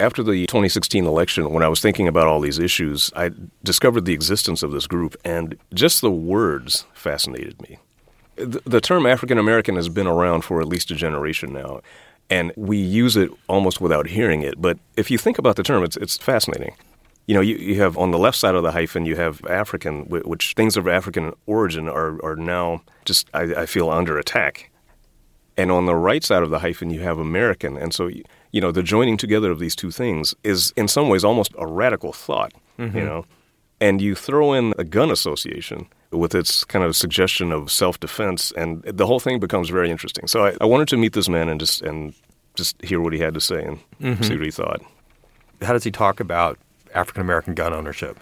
After 0.00 0.22
the 0.22 0.46
2016 0.46 1.06
election, 1.06 1.50
when 1.52 1.62
I 1.62 1.68
was 1.68 1.80
thinking 1.80 2.08
about 2.08 2.26
all 2.26 2.40
these 2.40 2.58
issues, 2.58 3.12
I 3.14 3.30
discovered 3.62 4.04
the 4.04 4.12
existence 4.12 4.62
of 4.62 4.72
this 4.72 4.86
group, 4.86 5.16
and 5.24 5.56
just 5.72 6.00
the 6.00 6.10
words 6.10 6.84
fascinated 6.94 7.62
me. 7.62 7.78
The, 8.36 8.60
the 8.66 8.80
term 8.80 9.06
African 9.06 9.38
American 9.38 9.76
has 9.76 9.88
been 9.88 10.08
around 10.08 10.42
for 10.42 10.60
at 10.60 10.66
least 10.66 10.90
a 10.90 10.96
generation 10.96 11.52
now 11.52 11.80
and 12.30 12.52
we 12.56 12.78
use 12.78 13.16
it 13.16 13.30
almost 13.48 13.80
without 13.80 14.08
hearing 14.08 14.42
it. 14.42 14.60
But 14.60 14.78
if 14.96 15.10
you 15.10 15.18
think 15.18 15.38
about 15.38 15.56
the 15.56 15.62
term, 15.62 15.84
it's, 15.84 15.96
it's 15.96 16.16
fascinating. 16.16 16.74
You 17.26 17.34
know, 17.34 17.40
you, 17.40 17.56
you 17.56 17.80
have 17.80 17.96
on 17.96 18.10
the 18.10 18.18
left 18.18 18.36
side 18.36 18.54
of 18.54 18.62
the 18.62 18.72
hyphen, 18.72 19.06
you 19.06 19.16
have 19.16 19.44
African, 19.46 20.04
which 20.08 20.54
things 20.54 20.76
of 20.76 20.86
African 20.86 21.32
origin 21.46 21.88
are, 21.88 22.22
are 22.24 22.36
now 22.36 22.82
just, 23.04 23.28
I, 23.32 23.62
I 23.62 23.66
feel, 23.66 23.90
under 23.90 24.18
attack. 24.18 24.70
And 25.56 25.70
on 25.70 25.86
the 25.86 25.94
right 25.94 26.24
side 26.24 26.42
of 26.42 26.50
the 26.50 26.58
hyphen, 26.58 26.90
you 26.90 27.00
have 27.00 27.18
American. 27.18 27.76
And 27.76 27.94
so, 27.94 28.10
you 28.54 28.60
know, 28.60 28.70
the 28.70 28.84
joining 28.84 29.16
together 29.16 29.50
of 29.50 29.58
these 29.58 29.74
two 29.74 29.90
things 29.90 30.32
is 30.44 30.72
in 30.76 30.86
some 30.86 31.08
ways 31.08 31.24
almost 31.24 31.52
a 31.58 31.66
radical 31.66 32.12
thought, 32.12 32.52
mm-hmm. 32.78 32.96
you 32.96 33.04
know. 33.04 33.26
And 33.80 34.00
you 34.00 34.14
throw 34.14 34.52
in 34.52 34.72
a 34.78 34.84
gun 34.84 35.10
association, 35.10 35.88
with 36.12 36.34
its 36.34 36.64
kind 36.64 36.84
of 36.84 36.94
suggestion 36.94 37.50
of 37.50 37.72
self-defense, 37.72 38.52
and 38.52 38.82
the 38.84 39.06
whole 39.06 39.18
thing 39.18 39.40
becomes 39.40 39.68
very 39.68 39.90
interesting. 39.90 40.28
So 40.28 40.46
I, 40.46 40.56
I 40.60 40.66
wanted 40.66 40.86
to 40.88 40.96
meet 40.96 41.12
this 41.12 41.28
man 41.28 41.48
and 41.48 41.58
just 41.58 41.82
and 41.82 42.14
just 42.54 42.80
hear 42.82 43.00
what 43.00 43.12
he 43.12 43.18
had 43.18 43.34
to 43.34 43.40
say 43.40 43.64
and 43.64 43.78
mm-hmm. 44.00 44.22
see 44.22 44.36
what 44.36 44.44
he 44.44 44.52
thought. 44.52 44.80
How 45.60 45.72
does 45.72 45.82
he 45.82 45.90
talk 45.90 46.20
about 46.20 46.56
African 46.94 47.22
American 47.22 47.54
gun 47.54 47.72
ownership? 47.72 48.18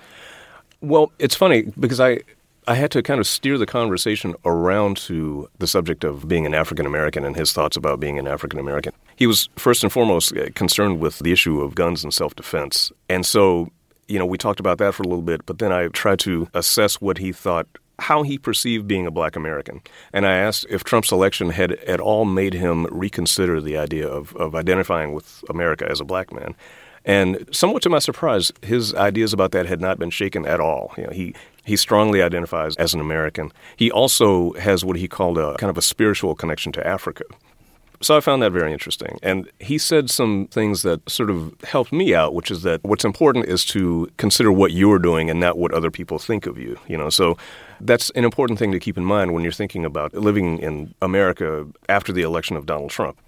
Well, 0.81 1.13
it's 1.19 1.35
funny 1.35 1.71
because 1.79 2.01
I 2.01 2.21
I 2.67 2.75
had 2.75 2.91
to 2.93 3.03
kind 3.03 3.21
of 3.21 3.27
steer 3.27 3.59
the 3.59 3.67
conversation 3.67 4.35
around 4.45 4.97
to 5.09 5.49
the 5.59 5.67
subject 5.67 6.05
of 6.05 6.27
being 6.27 6.47
an 6.47 6.55
African 6.55 6.87
American 6.87 7.25
and 7.25 7.37
his 7.37 7.53
thoughts 7.53 7.77
about 7.77 8.01
being 8.01 8.19
an 8.19 8.27
African 8.27 8.59
American. 8.59 8.95
He 9.17 9.27
was 9.27 9.49
first 9.57 9.83
and 9.83 9.93
foremost 9.93 10.37
uh, 10.37 10.51
concerned 10.55 11.01
with 11.01 11.19
the 11.21 11.33
issue 11.33 11.61
of 11.61 11.75
guns 11.75 12.03
and 12.05 12.13
self 12.13 12.35
defense. 12.35 12.93
And 13.09 13.25
so 13.25 13.69
you 14.09 14.19
know, 14.19 14.27
we 14.27 14.37
talked 14.37 14.61
about 14.61 14.79
that 14.79 14.95
for 14.95 15.03
a 15.03 15.09
little 15.09 15.23
bit, 15.23 15.47
but 15.47 15.59
then 15.59 15.73
I 15.73 15.89
tried 15.89 16.19
to 16.21 16.49
assess 16.53 17.01
what 17.01 17.19
he 17.19 17.33
thought 17.33 17.67
how 17.99 18.23
he 18.23 18.37
perceived 18.37 18.89
being 18.89 19.07
a 19.07 19.11
black 19.11 19.37
American. 19.37 19.81
And 20.13 20.27
I 20.27 20.35
asked 20.37 20.67
if 20.69 20.83
Trump's 20.83 21.13
election 21.13 21.51
had 21.51 21.73
at 21.73 22.01
all 22.01 22.25
made 22.25 22.53
him 22.53 22.87
reconsider 22.91 23.61
the 23.61 23.77
idea 23.77 24.09
of, 24.09 24.35
of 24.37 24.55
identifying 24.55 25.13
with 25.13 25.45
America 25.49 25.89
as 25.89 26.01
a 26.01 26.05
black 26.05 26.33
man. 26.33 26.57
And 27.05 27.49
somewhat 27.53 27.83
to 27.83 27.91
my 27.91 28.01
surprise, 28.01 28.53
his 28.63 28.95
ideas 28.95 29.33
about 29.33 29.53
that 29.53 29.67
had 29.67 29.81
not 29.81 29.99
been 29.99 30.11
shaken 30.11 30.47
at 30.47 30.61
all. 30.61 30.93
You 30.97 31.05
know, 31.05 31.11
he 31.11 31.35
he 31.65 31.77
strongly 31.77 32.23
identifies 32.23 32.75
as 32.77 32.93
an 32.93 33.01
American. 33.01 33.53
He 33.77 33.91
also 33.91 34.53
has 34.55 34.85
what 34.85 34.97
he 34.97 35.07
called 35.07 35.39
a 35.39 35.57
kind 35.57 35.71
of 35.71 35.79
a 35.79 35.83
spiritual 35.83 36.35
connection 36.35 36.73
to 36.73 36.87
Africa. 36.87 37.25
So 38.03 38.17
I 38.17 38.21
found 38.21 38.43
that 38.43 38.51
very 38.51 38.73
interesting. 38.73 39.19
And 39.23 39.49
he 39.61 39.79
said 39.79 40.11
some 40.11 40.49
things 40.51 40.83
that 40.83 41.09
sort 41.09 41.31
of 41.31 41.55
helped 41.63 41.93
me 41.93 42.15
out, 42.15 42.35
which 42.35 42.51
is 42.51 42.63
that 42.63 42.83
what's 42.83 43.05
important 43.05 43.47
is 43.47 43.65
to 43.67 44.11
consider 44.17 44.51
what 44.51 44.73
you're 44.73 44.99
doing 44.99 45.31
and 45.31 45.39
not 45.39 45.57
what 45.57 45.73
other 45.73 45.91
people 45.91 46.19
think 46.19 46.47
of 46.47 46.59
you. 46.59 46.79
You 46.89 46.97
know, 46.97 47.11
so 47.11 47.39
that's 47.81 48.11
an 48.11 48.25
important 48.25 48.59
thing 48.59 48.73
to 48.73 48.81
keep 48.81 48.99
in 48.99 49.05
mind 49.05 49.33
when 49.33 49.45
you're 49.45 49.53
thinking 49.53 49.85
about 49.85 50.15
living 50.15 50.59
in 50.59 50.95
America 51.01 51.67
after 51.89 52.13
the 52.13 52.23
election 52.23 52.57
of 52.57 52.67
Donald 52.67 52.91
Trump 52.91 53.19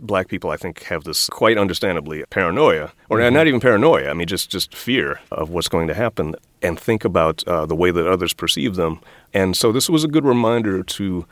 black 0.00 0.28
people, 0.28 0.50
I 0.50 0.56
think, 0.56 0.82
have 0.84 1.04
this 1.04 1.28
quite 1.28 1.58
understandably 1.58 2.24
paranoia, 2.30 2.92
or 3.08 3.18
mm-hmm. 3.18 3.34
not 3.34 3.46
even 3.46 3.60
paranoia. 3.60 4.10
I 4.10 4.14
mean, 4.14 4.26
just 4.26 4.50
just 4.50 4.74
fear 4.74 5.20
of 5.30 5.50
what's 5.50 5.68
going 5.68 5.88
to 5.88 5.94
happen, 5.94 6.34
and 6.62 6.78
think 6.78 7.04
about 7.04 7.46
uh, 7.46 7.66
the 7.66 7.76
way 7.76 7.90
that 7.90 8.06
others 8.06 8.32
perceive 8.32 8.74
them. 8.74 9.00
And 9.32 9.56
so, 9.56 9.72
this 9.72 9.88
was 9.88 10.04
a 10.04 10.08
good 10.08 10.24
reminder 10.24 10.82
to 10.82 11.26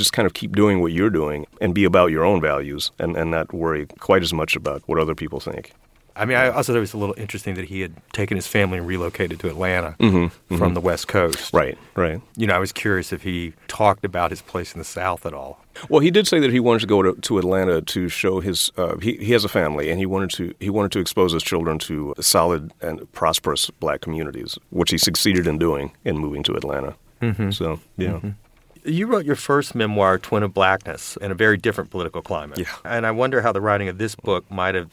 just 0.00 0.12
kind 0.12 0.26
of 0.26 0.32
keep 0.32 0.56
doing 0.56 0.80
what 0.80 0.92
you're 0.92 1.10
doing 1.10 1.46
and 1.60 1.74
be 1.74 1.84
about 1.84 2.10
your 2.10 2.24
own 2.24 2.40
values 2.40 2.90
and, 2.98 3.16
and 3.16 3.30
not 3.30 3.52
worry 3.52 3.86
quite 3.98 4.22
as 4.22 4.32
much 4.32 4.56
about 4.56 4.82
what 4.86 4.98
other 4.98 5.14
people 5.14 5.40
think. 5.40 5.72
I 6.16 6.24
mean, 6.24 6.36
I 6.36 6.48
also 6.48 6.72
thought 6.72 6.78
it 6.78 6.80
was 6.80 6.92
a 6.92 6.98
little 6.98 7.14
interesting 7.16 7.54
that 7.54 7.66
he 7.66 7.80
had 7.80 7.94
taken 8.12 8.36
his 8.36 8.46
family 8.46 8.78
and 8.78 8.86
relocated 8.86 9.40
to 9.40 9.48
Atlanta 9.48 9.96
mm-hmm, 9.98 10.16
mm-hmm. 10.16 10.58
from 10.58 10.74
the 10.74 10.80
West 10.80 11.08
Coast. 11.08 11.54
Right, 11.54 11.78
right. 11.94 12.20
You 12.36 12.46
know, 12.46 12.54
I 12.54 12.58
was 12.58 12.72
curious 12.72 13.12
if 13.12 13.22
he 13.22 13.54
talked 13.68 14.04
about 14.04 14.30
his 14.30 14.42
place 14.42 14.74
in 14.74 14.78
the 14.78 14.84
South 14.84 15.24
at 15.24 15.32
all. 15.32 15.64
Well, 15.88 16.00
he 16.00 16.10
did 16.10 16.26
say 16.26 16.40
that 16.40 16.50
he 16.50 16.60
wanted 16.60 16.80
to 16.80 16.86
go 16.86 17.02
to, 17.02 17.14
to 17.14 17.38
Atlanta 17.38 17.80
to 17.80 18.08
show 18.08 18.40
his. 18.40 18.70
Uh, 18.76 18.98
he, 18.98 19.16
he 19.16 19.32
has 19.32 19.44
a 19.44 19.48
family, 19.48 19.88
and 19.88 19.98
he 19.98 20.04
wanted 20.04 20.30
to 20.30 20.52
he 20.60 20.68
wanted 20.68 20.92
to 20.92 20.98
expose 20.98 21.32
his 21.32 21.42
children 21.42 21.78
to 21.80 22.12
solid 22.20 22.72
and 22.82 23.10
prosperous 23.12 23.70
black 23.70 24.00
communities, 24.00 24.58
which 24.70 24.90
he 24.90 24.98
succeeded 24.98 25.46
in 25.46 25.58
doing 25.58 25.92
in 26.04 26.18
moving 26.18 26.42
to 26.42 26.54
Atlanta. 26.54 26.96
Mm-hmm. 27.22 27.50
So, 27.50 27.80
yeah. 27.96 28.20
You 28.84 29.06
wrote 29.06 29.24
your 29.24 29.36
first 29.36 29.74
memoir, 29.74 30.18
Twin 30.18 30.42
of 30.42 30.54
Blackness, 30.54 31.16
in 31.18 31.30
a 31.30 31.34
very 31.34 31.56
different 31.56 31.90
political 31.90 32.22
climate. 32.22 32.58
Yeah. 32.58 32.74
And 32.84 33.06
I 33.06 33.10
wonder 33.10 33.42
how 33.42 33.52
the 33.52 33.60
writing 33.60 33.88
of 33.88 33.98
this 33.98 34.14
book 34.14 34.50
might 34.50 34.74
have 34.74 34.90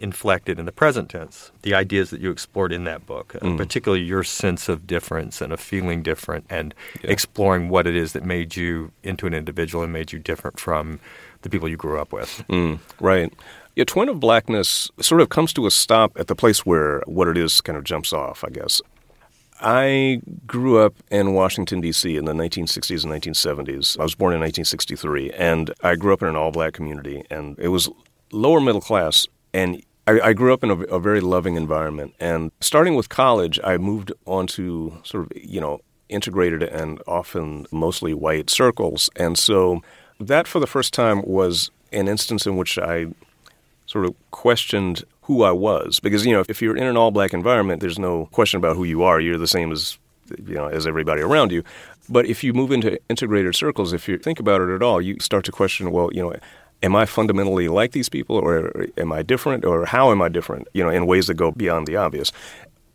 inflected 0.00 0.58
in 0.58 0.64
the 0.64 0.72
present 0.72 1.10
tense 1.10 1.52
the 1.60 1.74
ideas 1.74 2.08
that 2.08 2.20
you 2.20 2.30
explored 2.30 2.72
in 2.72 2.84
that 2.84 3.04
book, 3.06 3.34
mm. 3.34 3.56
particularly 3.56 4.02
your 4.02 4.24
sense 4.24 4.68
of 4.68 4.86
difference 4.86 5.42
and 5.42 5.52
of 5.52 5.60
feeling 5.60 6.02
different 6.02 6.44
and 6.48 6.74
yeah. 7.02 7.10
exploring 7.10 7.68
what 7.68 7.86
it 7.86 7.94
is 7.94 8.14
that 8.14 8.24
made 8.24 8.56
you 8.56 8.90
into 9.02 9.26
an 9.26 9.34
individual 9.34 9.84
and 9.84 9.92
made 9.92 10.10
you 10.10 10.18
different 10.18 10.58
from 10.58 10.98
the 11.42 11.50
people 11.50 11.68
you 11.68 11.76
grew 11.76 12.00
up 12.00 12.12
with. 12.12 12.42
Mm, 12.48 12.78
right. 12.98 13.32
Yeah, 13.76 13.84
Twin 13.84 14.08
of 14.08 14.18
Blackness 14.18 14.90
sort 15.00 15.20
of 15.20 15.28
comes 15.28 15.52
to 15.52 15.66
a 15.66 15.70
stop 15.70 16.18
at 16.18 16.26
the 16.26 16.34
place 16.34 16.66
where 16.66 17.02
what 17.06 17.28
it 17.28 17.36
is 17.36 17.60
kind 17.60 17.78
of 17.78 17.84
jumps 17.84 18.12
off, 18.12 18.42
I 18.42 18.50
guess. 18.50 18.80
I 19.60 20.22
grew 20.46 20.78
up 20.78 20.94
in 21.10 21.34
Washington, 21.34 21.80
D.C. 21.80 22.16
in 22.16 22.24
the 22.24 22.32
1960s 22.32 23.04
and 23.04 23.12
1970s. 23.12 23.98
I 23.98 24.02
was 24.02 24.14
born 24.14 24.32
in 24.32 24.40
1963, 24.40 25.30
and 25.32 25.72
I 25.82 25.96
grew 25.96 26.12
up 26.12 26.22
in 26.22 26.28
an 26.28 26.36
all 26.36 26.50
black 26.50 26.72
community, 26.72 27.24
and 27.30 27.58
it 27.58 27.68
was 27.68 27.88
lower 28.32 28.60
middle 28.60 28.80
class. 28.80 29.26
And 29.52 29.82
I, 30.06 30.20
I 30.20 30.32
grew 30.32 30.54
up 30.54 30.64
in 30.64 30.70
a, 30.70 30.76
a, 30.84 30.98
very 30.98 31.20
loving 31.20 31.56
environment. 31.56 32.14
And 32.18 32.52
starting 32.60 32.94
with 32.94 33.08
college, 33.08 33.60
I 33.62 33.76
moved 33.76 34.12
on 34.26 34.46
to 34.48 34.98
sort 35.04 35.24
of, 35.24 35.32
you 35.36 35.60
know, 35.60 35.80
integrated 36.08 36.62
and 36.62 37.00
often 37.06 37.66
mostly 37.70 38.14
white 38.14 38.50
circles. 38.50 39.10
And 39.16 39.38
so 39.38 39.82
that 40.18 40.48
for 40.48 40.58
the 40.58 40.66
first 40.66 40.92
time 40.94 41.22
was 41.22 41.70
an 41.92 42.08
instance 42.08 42.46
in 42.46 42.56
which 42.56 42.78
I 42.78 43.06
sort 43.86 44.06
of 44.06 44.14
questioned 44.30 45.04
who 45.30 45.44
I 45.44 45.52
was. 45.52 46.00
Because 46.00 46.26
you 46.26 46.32
know 46.32 46.44
if 46.48 46.60
you're 46.60 46.76
in 46.76 46.82
an 46.82 46.96
all 46.96 47.12
black 47.12 47.32
environment 47.32 47.80
there's 47.80 47.98
no 47.98 48.26
question 48.32 48.58
about 48.58 48.74
who 48.76 48.84
you 48.84 49.04
are. 49.04 49.20
You're 49.20 49.38
the 49.38 49.46
same 49.46 49.70
as 49.70 49.96
you 50.44 50.54
know 50.54 50.66
as 50.66 50.86
everybody 50.86 51.22
around 51.22 51.52
you. 51.52 51.62
But 52.08 52.26
if 52.26 52.42
you 52.42 52.52
move 52.52 52.72
into 52.72 52.98
integrated 53.08 53.54
circles 53.54 53.92
if 53.92 54.08
you 54.08 54.18
think 54.18 54.40
about 54.40 54.60
it 54.60 54.74
at 54.74 54.82
all 54.82 55.00
you 55.00 55.20
start 55.20 55.44
to 55.44 55.52
question 55.52 55.92
well 55.92 56.10
you 56.12 56.22
know 56.22 56.34
am 56.82 56.96
I 56.96 57.06
fundamentally 57.06 57.68
like 57.68 57.92
these 57.92 58.08
people 58.08 58.36
or 58.36 58.86
am 58.98 59.12
I 59.12 59.22
different 59.22 59.64
or 59.64 59.86
how 59.86 60.10
am 60.10 60.20
I 60.20 60.28
different 60.28 60.66
you 60.72 60.82
know 60.82 60.90
in 60.90 61.06
ways 61.06 61.28
that 61.28 61.34
go 61.34 61.52
beyond 61.52 61.86
the 61.86 61.96
obvious 61.96 62.32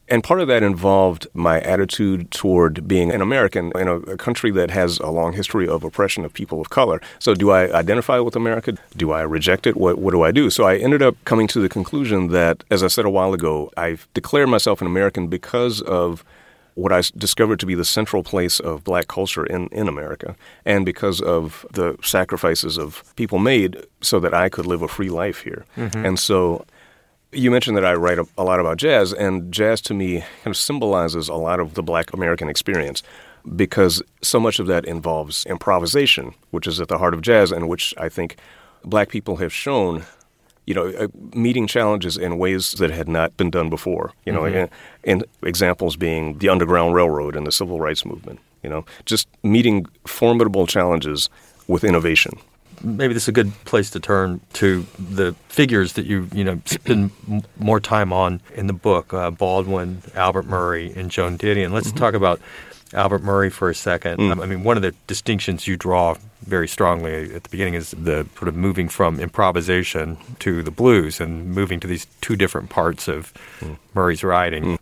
and 0.08 0.24
part 0.24 0.40
of 0.40 0.48
that 0.48 0.64
involved 0.64 1.28
my 1.34 1.60
attitude 1.62 2.30
toward 2.32 2.88
being 2.88 3.12
an 3.12 3.22
American 3.22 3.72
in 3.76 3.88
a, 3.88 3.96
a, 3.96 4.18
country 4.18 4.52
that 4.52 4.70
has 4.72 5.00
a 5.00 5.10
long 5.10 5.34
history 5.34 5.68
of 5.68 5.84
oppression 5.84 6.24
of 6.26 6.34
people 6.34 6.62
of 6.62 6.70
color. 6.70 7.02
So, 7.20 7.34
do 7.34 7.52
I 7.52 7.72
identify 7.72 8.20
with 8.20 8.36
America? 8.36 8.78
Do 8.96 9.12
I 9.12 9.22
reject 9.22 9.66
it? 9.66 9.76
What, 9.76 9.98
what 9.98 10.12
do 10.12 10.22
I 10.22 10.32
do? 10.32 10.50
So, 10.50 10.66
I 10.66 10.78
ended 10.78 11.02
up 11.02 11.16
coming 11.26 11.48
to 11.48 11.60
the 11.60 11.70
conclusion 11.70 12.28
that, 12.30 12.64
as 12.70 12.84
I 12.84 12.88
said 12.88 13.06
a 13.06 13.10
while 13.10 13.34
ago, 13.34 13.72
I've 13.78 14.08
declared 14.14 14.50
myself 14.50 14.82
an 14.82 14.88
American 14.88 15.28
because 15.28 15.82
of 15.82 16.24
what 16.76 16.92
I 16.92 17.02
discovered 17.16 17.60
to 17.62 17.66
be 17.66 17.74
the 17.74 17.86
central 17.86 18.22
place 18.22 18.60
of 18.60 18.84
black 18.84 19.08
culture 19.08 19.46
in, 19.46 19.68
in 19.70 19.88
America, 19.88 20.36
and 20.66 20.86
because 20.86 21.22
of 21.22 21.66
the 21.72 21.98
sacrifices 22.04 22.78
of 22.78 23.16
people 23.16 23.40
made 23.40 23.82
so 24.02 24.20
that 24.20 24.34
I 24.34 24.50
could 24.50 24.66
live 24.66 24.82
a 24.82 24.88
free 24.88 25.10
life 25.10 25.42
here. 25.42 25.66
Mm-hmm. 25.78 26.06
And 26.06 26.20
so 26.20 26.66
you 27.32 27.52
mentioned 27.52 27.78
that 27.78 27.86
I 27.86 27.94
write 27.94 28.20
a, 28.20 28.28
a, 28.38 28.44
lot 28.44 28.60
about 28.60 28.78
jazz, 28.78 29.14
and 29.14 29.52
jazz 29.52 29.82
to 29.82 29.94
me 29.94 30.20
kind 30.20 30.48
of 30.48 30.58
symbolizes 30.58 31.28
a 31.28 31.36
lot 31.36 31.60
of 31.60 31.74
the 31.74 31.84
black 31.84 32.14
American 32.14 32.50
experience 32.50 33.04
because 33.56 34.02
so 34.22 34.40
much 34.40 34.60
of 34.60 34.68
that 34.68 34.86
involves 34.86 35.46
improvisation, 35.46 36.34
which 36.52 36.68
is 36.68 36.80
at 36.80 36.88
the 36.88 36.98
heart 36.98 37.14
of 37.14 37.22
jazz, 37.22 37.52
and 37.52 37.70
which 37.70 37.94
I 37.98 38.10
think 38.10 38.38
black 38.84 39.10
people 39.10 39.36
have 39.38 39.54
shown, 39.54 40.06
you 40.66 40.74
know, 40.74 40.88
uh, 40.88 41.08
meeting 41.34 41.68
challenges 41.68 42.18
in 42.18 42.38
ways 42.38 42.74
that 42.74 42.90
had 42.90 43.08
not 43.08 43.38
been 43.38 43.52
done 43.52 43.70
before. 43.70 44.14
You 44.26 44.34
know, 44.34 44.42
mm-hmm. 44.42 44.56
and, 44.56 44.70
and 45.04 45.26
examples 45.44 45.96
being 45.96 46.40
the 46.40 46.50
Underground 46.50 46.96
Railroad 46.96 47.36
and 47.36 47.46
the 47.46 47.52
Civil 47.52 47.80
Rights 47.80 48.06
Movement. 48.06 48.40
You 48.64 48.70
know, 48.70 48.86
just 49.06 49.28
meeting 49.44 49.86
formidable 50.08 50.66
challenges 50.66 51.30
with 51.68 51.84
innovation 51.84 52.40
maybe 52.84 53.14
this 53.14 53.24
is 53.24 53.30
a 53.30 53.34
good 53.34 53.52
place 53.66 53.90
to 53.92 54.00
turn 54.00 54.42
to 54.54 54.86
the 54.98 55.34
figures 55.50 55.94
that 55.94 56.06
you 56.06 56.30
you 56.34 56.44
know 56.44 56.62
spend 56.66 57.12
more 57.58 57.80
time 57.80 58.14
on 58.14 58.42
in 58.54 58.68
the 58.68 58.74
book: 58.74 59.14
uh, 59.14 59.32
Baldwin, 59.32 60.02
Albert 60.16 60.46
Murray, 60.46 60.94
and 60.96 61.12
Joan 61.12 61.38
Didion. 61.38 61.72
Let's 61.72 61.88
mm-hmm. 61.88 61.98
talk 61.98 62.14
about 62.14 62.40
Albert 62.94 63.24
Murray 63.24 63.50
for 63.50 63.70
a 63.70 63.76
second. 63.76 64.20
Mm. 64.20 64.42
I 64.42 64.46
mean, 64.46 64.64
one 64.64 64.78
of 64.78 64.84
the 64.84 64.94
distinctions 65.08 65.68
you 65.68 65.78
draw 65.78 66.16
very 66.42 66.68
strongly 66.68 67.34
at 67.34 67.44
the 67.44 67.50
beginning 67.50 67.74
is 67.74 67.92
the 67.92 68.28
sort 68.38 68.48
of 68.48 68.56
moving 68.56 68.88
from 68.88 69.20
improvisation 69.20 70.18
to 70.40 70.62
the 70.62 70.72
blues 70.72 71.20
and 71.20 71.48
moving 71.48 71.80
to 71.80 71.88
these 71.88 72.06
two 72.22 72.36
different 72.36 72.70
parts 72.70 73.08
of 73.08 73.34
mm. 73.60 73.78
Murray's 73.94 74.24
writing. 74.24 74.64
Mm. 74.64 74.78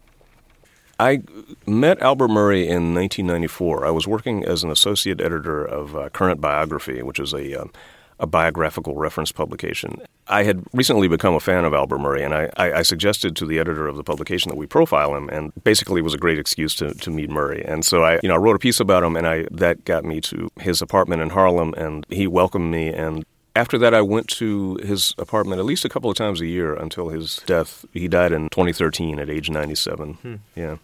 I 1.03 1.21
met 1.67 2.01
Albert 2.01 2.29
Murray 2.29 2.61
in 2.61 2.95
1994. 2.95 3.85
I 3.85 3.89
was 3.89 4.07
working 4.07 4.45
as 4.45 4.63
an 4.63 4.71
associate 4.71 5.19
editor 5.19 5.65
of 5.65 5.97
uh, 5.97 6.07
Current 6.09 6.39
Biography, 6.39 7.03
which 7.03 7.19
is 7.19 7.33
a 7.33 7.61
um, 7.61 7.71
a 8.19 8.27
biographical 8.27 8.95
reference 8.95 9.33
publication. 9.33 10.01
I 10.27 10.43
had 10.43 10.63
recently 10.71 11.09
become 11.09 11.33
a 11.33 11.41
fan 11.41 11.65
of 11.65 11.73
Albert 11.73 11.97
Murray, 11.97 12.23
and 12.23 12.33
I, 12.33 12.49
I, 12.55 12.73
I, 12.73 12.81
suggested 12.83 13.35
to 13.35 13.45
the 13.45 13.59
editor 13.59 13.85
of 13.87 13.97
the 13.97 14.03
publication 14.03 14.49
that 14.49 14.55
we 14.55 14.67
profile 14.67 15.15
him, 15.15 15.27
and 15.29 15.51
basically 15.63 15.99
it 15.99 16.03
was 16.03 16.13
a 16.13 16.19
great 16.19 16.39
excuse 16.39 16.73
to, 16.75 16.93
to 16.93 17.09
meet 17.09 17.29
Murray. 17.29 17.65
And 17.65 17.83
so 17.83 18.03
I, 18.03 18.19
you 18.23 18.29
know, 18.29 18.35
I 18.35 18.37
wrote 18.37 18.55
a 18.55 18.59
piece 18.59 18.79
about 18.79 19.03
him, 19.03 19.17
and 19.17 19.27
I 19.27 19.47
that 19.51 19.83
got 19.83 20.05
me 20.05 20.21
to 20.21 20.49
his 20.61 20.81
apartment 20.81 21.21
in 21.21 21.31
Harlem, 21.31 21.73
and 21.75 22.05
he 22.07 22.27
welcomed 22.27 22.71
me. 22.71 22.93
And 22.93 23.25
after 23.57 23.77
that, 23.79 23.93
I 23.93 24.01
went 24.01 24.27
to 24.29 24.75
his 24.75 25.13
apartment 25.17 25.59
at 25.59 25.65
least 25.65 25.83
a 25.83 25.89
couple 25.89 26.09
of 26.09 26.15
times 26.15 26.39
a 26.39 26.47
year 26.47 26.73
until 26.75 27.09
his 27.09 27.41
death. 27.45 27.83
He 27.91 28.07
died 28.07 28.31
in 28.31 28.47
2013 28.49 29.19
at 29.19 29.29
age 29.29 29.49
97. 29.49 30.13
Hmm. 30.13 30.35
Yeah. 30.55 30.77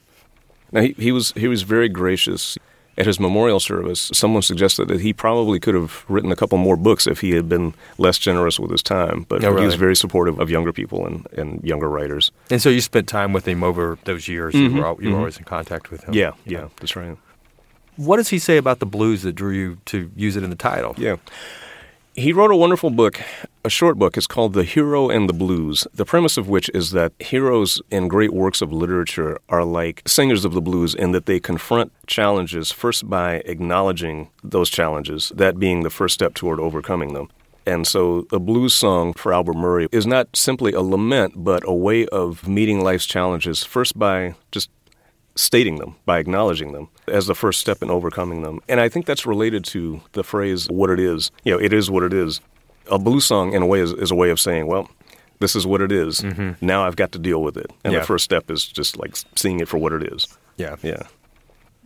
Now 0.72 0.82
he, 0.82 0.94
he 0.98 1.12
was 1.12 1.32
he 1.34 1.48
was 1.48 1.64
very 1.64 1.90
gracious 1.90 2.58
at 3.00 3.06
his 3.06 3.20
memorial 3.20 3.62
service, 3.62 4.12
someone 4.14 4.42
suggested 4.42 4.90
that 4.90 5.00
he 5.00 5.14
probably 5.14 5.58
could 5.58 5.74
have 5.74 6.04
written 6.10 6.34
a 6.34 6.36
couple 6.36 6.58
more 6.58 6.76
books 6.76 7.08
if 7.08 7.22
he 7.22 7.32
had 7.32 7.48
been 7.48 7.74
less 7.98 8.18
generous 8.18 8.60
with 8.60 8.70
his 8.70 8.84
time. 8.84 9.26
But 9.30 9.44
oh, 9.44 9.50
really? 9.50 9.62
he 9.62 9.66
was 9.68 9.76
very 9.76 9.96
supportive 9.96 10.38
of 10.38 10.50
younger 10.50 10.74
people 10.74 11.06
and, 11.06 11.26
and 11.32 11.64
younger 11.64 11.88
writers. 11.88 12.32
And 12.52 12.62
so 12.62 12.68
you 12.70 12.82
spent 12.82 13.08
time 13.08 13.32
with 13.32 13.48
him 13.48 13.64
over 13.64 13.98
those 14.04 14.28
years. 14.28 14.54
Mm-hmm. 14.54 14.76
You, 14.76 14.82
were, 14.82 14.88
you 14.90 14.96
were 14.96 14.96
mm-hmm. 14.96 15.16
always 15.16 15.38
in 15.38 15.46
contact 15.46 15.92
with 15.92 16.04
him. 16.04 16.14
Yeah, 16.14 16.34
yeah, 16.46 16.60
yeah, 16.60 16.68
that's 16.82 16.98
right. 16.98 17.18
What 17.96 18.18
does 18.18 18.30
he 18.30 18.40
say 18.40 18.58
about 18.58 18.80
the 18.80 18.86
blues 18.86 19.24
that 19.24 19.34
drew 19.34 19.52
you 19.52 19.78
to 19.86 20.12
use 20.16 20.36
it 20.36 20.44
in 20.44 20.50
the 20.50 20.56
title? 20.58 20.94
Yeah. 20.98 21.16
He 22.20 22.34
wrote 22.34 22.52
a 22.52 22.56
wonderful 22.58 22.90
book, 22.90 23.22
a 23.64 23.70
short 23.70 23.98
book. 23.98 24.18
It's 24.18 24.28
called 24.28 24.52
The 24.52 24.66
Hero 24.66 25.10
and 25.10 25.30
the 25.30 25.34
Blues, 25.34 25.88
the 25.94 26.04
premise 26.04 26.36
of 26.36 26.50
which 26.50 26.70
is 26.74 26.92
that 26.92 27.14
heroes 27.18 27.82
in 27.92 28.10
great 28.10 28.34
works 28.34 28.62
of 28.62 28.74
literature 28.74 29.40
are 29.48 29.64
like 29.64 30.02
singers 30.06 30.44
of 30.44 30.52
the 30.52 30.60
blues 30.60 30.94
in 30.94 31.14
that 31.14 31.28
they 31.28 31.40
confront 31.40 31.94
challenges 32.08 32.74
first 32.74 33.10
by 33.10 33.36
acknowledging 33.46 34.30
those 34.44 34.70
challenges, 34.70 35.32
that 35.34 35.60
being 35.60 35.84
the 35.84 35.90
first 35.90 36.14
step 36.14 36.34
toward 36.34 36.60
overcoming 36.60 37.14
them. 37.14 37.30
And 37.66 37.88
so 37.88 38.28
a 38.34 38.40
blues 38.40 38.74
song 38.74 39.14
for 39.14 39.32
Albert 39.32 39.56
Murray 39.56 39.88
is 39.94 40.06
not 40.06 40.28
simply 40.36 40.74
a 40.74 40.82
lament, 40.82 41.36
but 41.38 41.64
a 41.66 41.74
way 41.74 42.06
of 42.08 42.50
meeting 42.50 42.84
life's 42.84 43.06
challenges 43.06 43.64
first 43.64 43.98
by 43.98 44.36
just 44.52 44.70
stating 45.40 45.78
them, 45.78 45.96
by 46.06 46.20
acknowledging 46.20 46.74
them 46.74 46.90
as 47.08 47.28
the 47.28 47.36
first 47.36 47.60
step 47.62 47.82
in 47.82 47.90
overcoming 47.90 48.42
them. 48.42 48.60
And 48.68 48.80
I 48.82 48.90
think 48.90 49.06
that's 49.06 49.26
related 49.26 49.64
to 49.66 50.02
the 50.12 50.24
phrase, 50.24 50.68
what 50.70 50.90
it 50.90 51.00
is. 51.00 51.32
You 51.44 51.54
know, 51.54 51.60
it 51.60 51.72
is 51.72 51.90
what 51.90 52.04
it 52.04 52.14
is. 52.14 52.42
A 52.92 53.00
blues 53.00 53.26
song, 53.26 53.54
in 53.54 53.62
a 53.62 53.66
way, 53.66 53.80
is, 53.80 53.92
is 53.94 54.12
a 54.12 54.16
way 54.16 54.30
of 54.32 54.40
saying, 54.40 54.68
well, 54.68 54.90
this 55.40 55.56
is 55.56 55.66
what 55.66 55.82
it 55.82 55.92
is. 55.92 56.20
Mm-hmm. 56.20 56.66
Now 56.66 56.86
I've 56.86 56.98
got 56.98 57.12
to 57.14 57.20
deal 57.20 57.42
with 57.42 57.56
it. 57.58 57.72
And 57.86 57.94
Yeah. 57.94 58.00
the 58.00 58.06
first 58.06 58.26
step 58.26 58.52
is 58.52 58.66
just 58.66 58.98
like 58.98 59.16
seeing 59.36 59.60
it 59.62 59.68
for 59.70 59.78
what 59.78 59.94
it 59.94 60.04
is. 60.12 60.28
Yeah. 60.58 60.76
Yeah. 60.82 61.04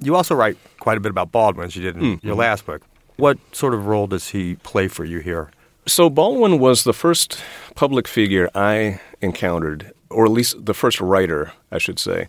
You 0.01 0.15
also 0.15 0.33
write 0.33 0.57
quite 0.79 0.97
a 0.97 0.99
bit 1.01 1.11
about 1.11 1.31
Baldwin, 1.31 1.67
as 1.67 1.75
you 1.75 1.83
did 1.83 1.95
in 1.95 2.01
Mm-hmm. 2.01 2.27
your 2.27 2.35
last 2.35 2.65
book. 2.65 2.81
What 3.17 3.37
sort 3.51 3.75
of 3.75 3.85
role 3.85 4.07
does 4.07 4.29
he 4.29 4.55
play 4.63 4.87
for 4.87 5.05
you 5.05 5.19
here? 5.19 5.51
So 5.85 6.09
Baldwin 6.09 6.57
was 6.59 6.83
the 6.85 6.93
first 6.93 7.37
public 7.75 8.07
figure 8.07 8.49
I 8.55 8.99
encountered, 9.21 9.91
or 10.09 10.25
at 10.25 10.31
least 10.31 10.65
the 10.65 10.73
first 10.73 10.99
writer, 10.99 11.51
I 11.71 11.77
should 11.77 11.99
say, 11.99 12.27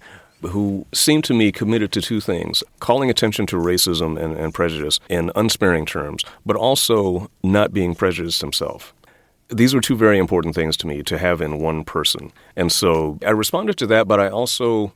who 0.48 0.86
seemed 0.92 1.24
to 1.24 1.34
me 1.34 1.52
committed 1.52 1.92
to 1.92 2.00
two 2.00 2.20
things 2.20 2.62
calling 2.80 3.10
attention 3.10 3.46
to 3.46 3.56
racism 3.56 4.20
and, 4.22 4.36
and 4.36 4.54
prejudice 4.54 5.00
in 5.08 5.30
unsparing 5.34 5.86
terms, 5.86 6.24
but 6.44 6.56
also 6.56 7.30
not 7.42 7.72
being 7.72 7.94
prejudiced 7.94 8.40
himself. 8.40 8.94
These 9.48 9.74
were 9.74 9.80
two 9.80 9.96
very 9.96 10.18
important 10.18 10.54
things 10.54 10.76
to 10.78 10.86
me 10.86 11.02
to 11.02 11.18
have 11.18 11.40
in 11.40 11.58
one 11.58 11.84
person. 11.84 12.32
And 12.56 12.72
so 12.72 13.18
I 13.24 13.30
responded 13.30 13.76
to 13.78 13.86
that, 13.88 14.08
but 14.08 14.18
I 14.18 14.28
also 14.28 14.92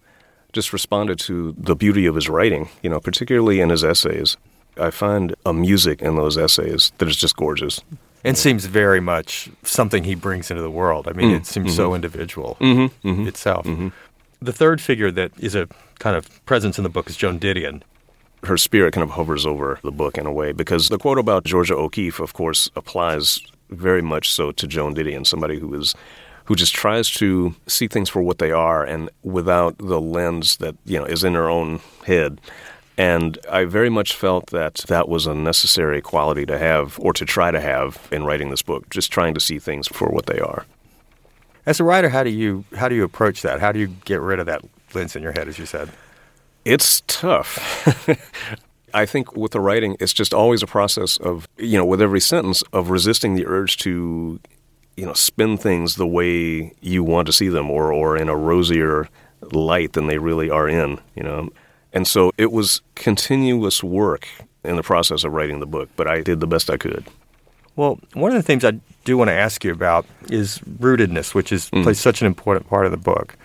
just 0.53 0.73
responded 0.73 1.19
to 1.21 1.55
the 1.59 1.77
beauty 1.77 2.07
of 2.07 2.15
his 2.15 2.29
writing, 2.29 2.69
you 2.83 2.89
know, 2.89 3.01
particularly 3.01 3.61
in 3.61 3.69
his 3.69 3.85
essays. 3.85 4.37
I 4.79 4.91
find 4.91 5.35
a 5.45 5.53
music 5.53 6.01
in 6.01 6.17
those 6.17 6.39
essays 6.39 6.93
that 6.99 7.09
is 7.09 7.17
just 7.17 7.37
gorgeous. 7.37 7.81
And 8.25 8.37
seems 8.37 8.65
very 8.65 9.01
much 9.01 9.49
something 9.63 10.05
he 10.05 10.15
brings 10.15 10.51
into 10.51 10.63
the 10.63 10.71
world. 10.71 11.07
I 11.09 11.13
mean, 11.13 11.31
mm, 11.31 11.37
it 11.37 11.47
seems 11.47 11.69
mm-hmm. 11.69 11.77
so 11.77 11.95
individual 11.95 12.57
Mm-hmm, 12.61 13.09
mm-hmm. 13.09 13.29
itself. 13.29 13.67
Mm-hmm. 13.67 13.89
The 14.41 14.53
third 14.53 14.81
figure 14.81 15.11
that 15.11 15.33
is 15.39 15.55
a 15.55 15.69
kind 15.99 16.17
of 16.17 16.45
presence 16.47 16.79
in 16.79 16.85
the 16.85 16.91
book 16.91 17.11
is 17.11 17.17
Joan 17.17 17.39
Didion. 17.41 17.83
her 18.45 18.57
spirit 18.57 18.95
kind 18.95 19.03
of 19.03 19.11
hovers 19.11 19.45
over 19.45 19.81
the 19.83 19.91
book 19.91 20.17
in 20.17 20.27
a 20.27 20.33
way 20.33 20.53
because 20.53 20.89
the 20.89 20.99
quote 20.99 21.19
about 21.19 21.45
Georgia 21.45 21.75
O'Keeffe, 21.75 22.21
of 22.21 22.35
course, 22.35 22.71
applies 22.77 23.41
very 23.71 24.03
much 24.03 24.33
so 24.33 24.53
to 24.53 24.67
Joan 24.67 24.95
Didion, 24.95 25.27
somebody 25.27 25.59
who 25.59 25.75
is 25.75 25.95
who 26.45 26.55
just 26.55 26.75
tries 26.75 27.11
to 27.11 27.55
see 27.67 27.89
things 27.89 28.09
for 28.09 28.23
what 28.23 28.39
they 28.39 28.51
are 28.51 28.83
and 28.85 29.11
without 29.23 29.77
the 29.79 30.01
lens 30.01 30.57
that 30.59 30.77
you 30.87 30.99
know 30.99 31.05
is 31.05 31.25
in 31.25 31.35
her 31.35 31.51
own 31.51 31.81
head. 32.07 32.41
And 32.97 33.39
I 33.51 33.65
very 33.65 33.91
much 33.91 34.15
felt 34.15 34.47
that 34.49 34.75
that 34.89 35.09
was 35.09 35.27
a 35.27 35.35
necessary 35.35 36.01
quality 36.01 36.47
to 36.47 36.59
have 36.59 36.99
or 37.01 37.13
to 37.13 37.25
try 37.25 37.51
to 37.51 37.61
have 37.61 38.09
in 38.11 38.25
writing 38.25 38.51
this 38.51 38.63
book, 38.63 38.89
just 38.91 39.13
trying 39.13 39.35
to 39.35 39.41
see 39.41 39.59
things 39.59 39.87
for 39.89 40.09
what 40.09 40.27
they 40.27 40.41
are. 40.41 40.65
As 41.69 41.81
a 41.81 41.85
writer, 41.85 42.09
how 42.09 42.23
do 42.25 42.31
you 42.31 42.65
how 42.75 42.89
do 42.89 42.95
you 42.95 43.05
approach 43.05 43.43
that? 43.43 43.61
How 43.61 43.73
do 43.73 43.79
you 43.79 43.89
get 44.07 44.23
rid 44.23 44.39
of 44.39 44.47
that 44.47 44.65
lens 44.95 45.15
in 45.15 45.23
your 45.23 45.33
head, 45.33 45.49
as 45.49 45.59
you 45.59 45.67
said? 45.67 45.91
It's 46.65 47.03
tough. 47.07 47.59
I 48.95 49.05
think 49.05 49.37
with 49.37 49.53
the 49.53 49.61
writing, 49.61 49.95
it's 50.01 50.15
just 50.15 50.33
always 50.33 50.63
a 50.63 50.67
process 50.67 51.19
of, 51.19 51.47
you 51.59 51.77
know, 51.77 51.85
with 51.85 52.01
every 52.01 52.23
sentence, 52.23 52.63
of 52.73 52.89
resisting 52.89 53.35
the 53.35 53.45
urge 53.47 53.77
to, 53.79 54.41
you 54.97 55.05
know, 55.05 55.13
spin 55.13 55.59
things 55.59 55.97
the 55.97 56.07
way 56.07 56.73
you 56.81 57.05
want 57.05 57.27
to 57.27 57.35
see 57.35 57.51
them 57.51 57.71
or, 57.71 57.93
or 57.93 58.17
in 58.17 58.31
a 58.31 58.37
rosier 58.37 59.07
light 59.53 59.93
than 59.93 60.07
they 60.07 60.17
really 60.17 60.49
are 60.49 60.71
in, 60.71 60.99
you 61.15 61.23
know. 61.23 61.51
And 61.93 62.09
so 62.09 62.33
it 62.39 62.51
was 62.51 62.81
continuous 62.95 63.85
work 63.85 64.27
in 64.65 64.77
the 64.77 64.83
process 64.83 65.23
of 65.23 65.35
writing 65.35 65.61
the 65.61 65.67
book, 65.67 65.91
but 65.97 66.07
I 66.07 66.23
did 66.23 66.41
the 66.41 66.47
best 66.47 66.71
I 66.71 66.79
could. 66.79 67.05
Well, 67.79 68.01
one 68.15 68.33
of 68.33 68.37
the 68.37 68.43
things 68.43 68.65
I 68.65 68.73
do 69.05 69.17
want 69.17 69.29
to 69.29 69.35
ask 69.35 69.63
you 69.63 69.71
about 69.71 70.05
is 70.29 70.59
rootedness, 70.59 71.33
which 71.33 71.53
is 71.53 71.71
mm. 71.71 71.85
plays 71.85 72.01
such 72.01 72.21
an 72.21 72.27
important 72.27 72.69
part 72.69 72.87
of 72.87 72.91
the 72.91 72.99
book. 72.99 73.37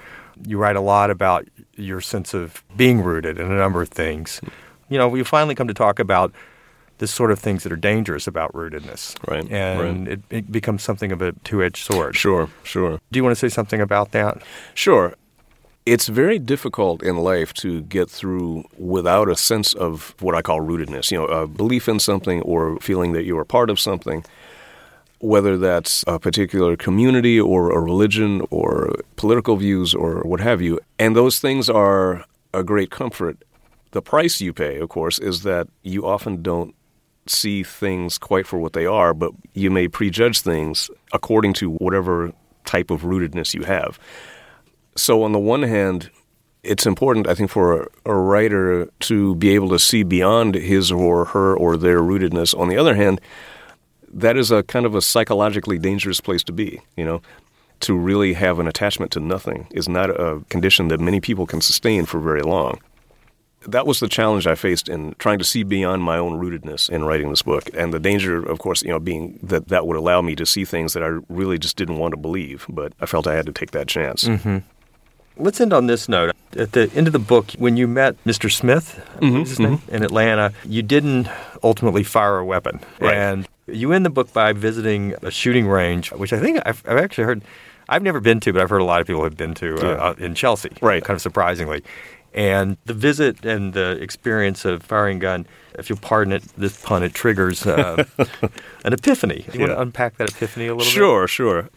You 0.43 0.57
write 0.57 0.75
a 0.75 0.81
lot 0.81 1.11
about 1.11 1.47
your 1.75 2.01
sense 2.01 2.33
of 2.33 2.63
being 2.75 3.03
rooted 3.03 3.37
in 3.37 3.51
a 3.51 3.55
number 3.55 3.79
of 3.83 3.89
things. 3.89 4.41
You 4.89 4.97
know, 4.97 5.07
we 5.07 5.23
finally 5.23 5.53
come 5.53 5.67
to 5.67 5.73
talk 5.75 5.99
about 5.99 6.33
the 6.97 7.05
sort 7.05 7.29
of 7.29 7.37
things 7.37 7.61
that 7.61 7.71
are 7.71 7.75
dangerous 7.77 8.25
about 8.25 8.51
rootedness, 8.53 9.15
Right, 9.29 9.47
And 9.79 10.07
It, 10.07 10.21
it 10.31 10.51
becomes 10.51 10.81
something 10.81 11.11
of 11.11 11.21
a 11.21 11.33
two-edged 11.43 11.85
sword. 11.85 12.15
Sure, 12.15 12.49
sure. 12.63 12.99
Do 13.11 13.19
you 13.19 13.23
want 13.23 13.37
to 13.37 13.39
say 13.39 13.53
something 13.53 13.81
about 13.81 14.13
that? 14.13 14.41
Sure. 14.73 15.13
It's 15.85 16.07
very 16.07 16.39
difficult 16.39 17.03
in 17.03 17.17
life 17.17 17.53
to 17.55 17.81
get 17.81 18.09
through 18.09 18.63
without 18.77 19.27
a 19.27 19.35
sense 19.35 19.73
of 19.73 20.15
what 20.21 20.33
I 20.33 20.41
call 20.41 20.61
rootedness, 20.61 21.11
you 21.11 21.17
know, 21.17 21.25
a 21.25 21.45
belief 21.45 21.89
in 21.89 21.99
something 21.99 22.41
or 22.43 22.77
feeling 22.79 23.11
that 23.13 23.25
you 23.25 23.37
are 23.37 23.43
part 23.43 23.69
of 23.69 23.81
something, 23.81 24.23
whether 25.19 25.57
that's 25.57 26.05
a 26.07 26.19
particular 26.19 26.77
community 26.77 27.37
or 27.37 27.71
a 27.71 27.81
religion 27.81 28.47
or 28.49 28.95
political 29.17 29.57
views 29.57 29.93
or 29.93 30.21
what 30.21 30.39
have 30.39 30.61
you. 30.61 30.79
And 30.99 31.17
those 31.17 31.39
things 31.39 31.69
are 31.69 32.23
a 32.53 32.63
great 32.63 32.89
comfort. 32.89 33.43
The 33.91 34.01
price 34.01 34.39
you 34.39 34.53
pay, 34.53 34.79
of 34.79 34.87
course, 34.87 35.19
is 35.19 35.43
that 35.43 35.67
you 35.81 36.05
often 36.07 36.41
don't 36.41 36.73
see 37.27 37.61
things 37.61 38.17
quite 38.17 38.47
for 38.47 38.57
what 38.57 38.71
they 38.71 38.85
are, 38.85 39.13
but 39.13 39.33
you 39.53 39.69
may 39.69 39.89
prejudge 39.89 40.39
things 40.39 40.89
according 41.11 41.53
to 41.55 41.71
whatever 41.71 42.31
type 42.63 42.89
of 42.89 43.01
rootedness 43.01 43.53
you 43.53 43.63
have. 43.63 43.99
So, 44.95 45.23
on 45.23 45.31
the 45.31 45.39
one 45.39 45.63
hand, 45.63 46.09
it's 46.63 46.85
important, 46.85 47.27
I 47.27 47.35
think, 47.35 47.49
for 47.49 47.83
a, 47.83 47.87
a 48.05 48.15
writer 48.15 48.89
to 49.01 49.35
be 49.35 49.49
able 49.55 49.69
to 49.69 49.79
see 49.79 50.03
beyond 50.03 50.55
his 50.55 50.91
or 50.91 51.25
her 51.25 51.55
or 51.55 51.77
their 51.77 51.99
rootedness. 51.99 52.57
On 52.57 52.69
the 52.69 52.77
other 52.77 52.95
hand, 52.95 53.19
that 54.13 54.37
is 54.37 54.51
a 54.51 54.63
kind 54.63 54.85
of 54.85 54.95
a 54.95 55.01
psychologically 55.01 55.77
dangerous 55.77 56.21
place 56.21 56.43
to 56.43 56.53
be, 56.53 56.81
you 56.95 57.05
know. 57.05 57.21
To 57.81 57.97
really 57.97 58.31
have 58.33 58.59
an 58.59 58.67
attachment 58.67 59.11
to 59.11 59.19
nothing 59.19 59.67
is 59.71 59.89
not 59.89 60.09
a 60.09 60.41
condition 60.47 60.87
that 60.87 61.01
many 61.01 61.19
people 61.19 61.45
can 61.45 61.59
sustain 61.59 62.05
for 62.05 62.21
very 62.21 62.41
long. 62.41 62.79
That 63.67 63.85
was 63.85 63.99
the 63.99 64.07
challenge 64.07 64.47
I 64.47 64.55
faced 64.55 64.87
in 64.87 65.15
trying 65.19 65.39
to 65.39 65.43
see 65.43 65.63
beyond 65.63 66.01
my 66.01 66.17
own 66.17 66.39
rootedness 66.39 66.89
in 66.89 67.03
writing 67.03 67.29
this 67.29 67.41
book, 67.41 67.69
and 67.73 67.93
the 67.93 67.99
danger, 67.99 68.41
of 68.41 68.59
course, 68.59 68.83
you 68.83 68.89
know, 68.89 68.99
being 68.99 69.37
that 69.43 69.67
that 69.67 69.85
would 69.85 69.97
allow 69.97 70.21
me 70.21 70.33
to 70.35 70.45
see 70.45 70.63
things 70.63 70.93
that 70.93 71.03
I 71.03 71.19
really 71.27 71.57
just 71.57 71.75
didn't 71.75 71.97
want 71.97 72.13
to 72.13 72.17
believe. 72.17 72.65
But 72.69 72.93
I 73.01 73.05
felt 73.05 73.27
I 73.27 73.35
had 73.35 73.47
to 73.47 73.51
take 73.51 73.71
that 73.71 73.87
chance. 73.87 74.23
Mm-hmm. 74.23 74.59
Let's 75.37 75.59
end 75.59 75.73
on 75.73 75.87
this 75.87 76.07
note. 76.07 76.35
At 76.57 76.73
the 76.73 76.91
end 76.93 77.07
of 77.07 77.13
the 77.13 77.19
book, 77.19 77.51
when 77.57 77.77
you 77.77 77.87
met 77.87 78.21
Mr. 78.23 78.51
Smith 78.51 79.03
I 79.15 79.19
believe 79.19 79.41
is 79.43 79.49
his 79.49 79.59
name, 79.59 79.81
in 79.87 80.03
Atlanta, 80.03 80.53
you 80.65 80.83
didn't 80.83 81.27
ultimately 81.63 82.03
fire 82.03 82.37
a 82.37 82.45
weapon. 82.45 82.79
Right. 82.99 83.15
And 83.15 83.47
you 83.67 83.91
end 83.93 84.05
the 84.05 84.11
book 84.11 84.31
by 84.33 84.53
visiting 84.53 85.15
a 85.23 85.31
shooting 85.31 85.67
range, 85.67 86.11
which 86.11 86.31
I 86.33 86.39
think 86.39 86.59
I've, 86.65 86.83
I've 86.87 86.97
actually 86.97 87.23
heard, 87.23 87.41
I've 87.89 88.03
never 88.03 88.19
been 88.19 88.39
to, 88.41 88.53
but 88.53 88.61
I've 88.61 88.69
heard 88.69 88.81
a 88.81 88.85
lot 88.85 89.01
of 89.01 89.07
people 89.07 89.23
have 89.23 89.35
been 89.35 89.55
to 89.55 89.75
uh, 89.75 89.81
Yeah. 89.83 89.91
uh, 90.03 90.13
in 90.19 90.35
Chelsea, 90.35 90.69
Right. 90.81 91.03
kind 91.03 91.15
of 91.15 91.21
surprisingly. 91.21 91.83
And 92.35 92.77
the 92.85 92.93
visit 92.93 93.43
and 93.45 93.73
the 93.73 93.91
experience 94.01 94.65
of 94.65 94.83
firing 94.83 95.17
a 95.17 95.19
gun, 95.19 95.45
if 95.79 95.89
you'll 95.89 95.99
pardon 95.99 96.33
it, 96.33 96.43
this 96.57 96.79
pun, 96.83 97.01
it 97.03 97.13
triggers 97.13 97.65
uh, 97.65 98.03
an 98.85 98.93
epiphany. 98.93 99.45
Do 99.51 99.57
you 99.59 99.59
want 99.61 99.71
to 99.71 99.81
unpack 99.81 100.17
that 100.17 100.29
epiphany 100.29 100.65
a 100.67 100.75
little 100.75 100.85
bit? 100.85 100.91
Sure, 100.93 101.27
sure. 101.27 101.69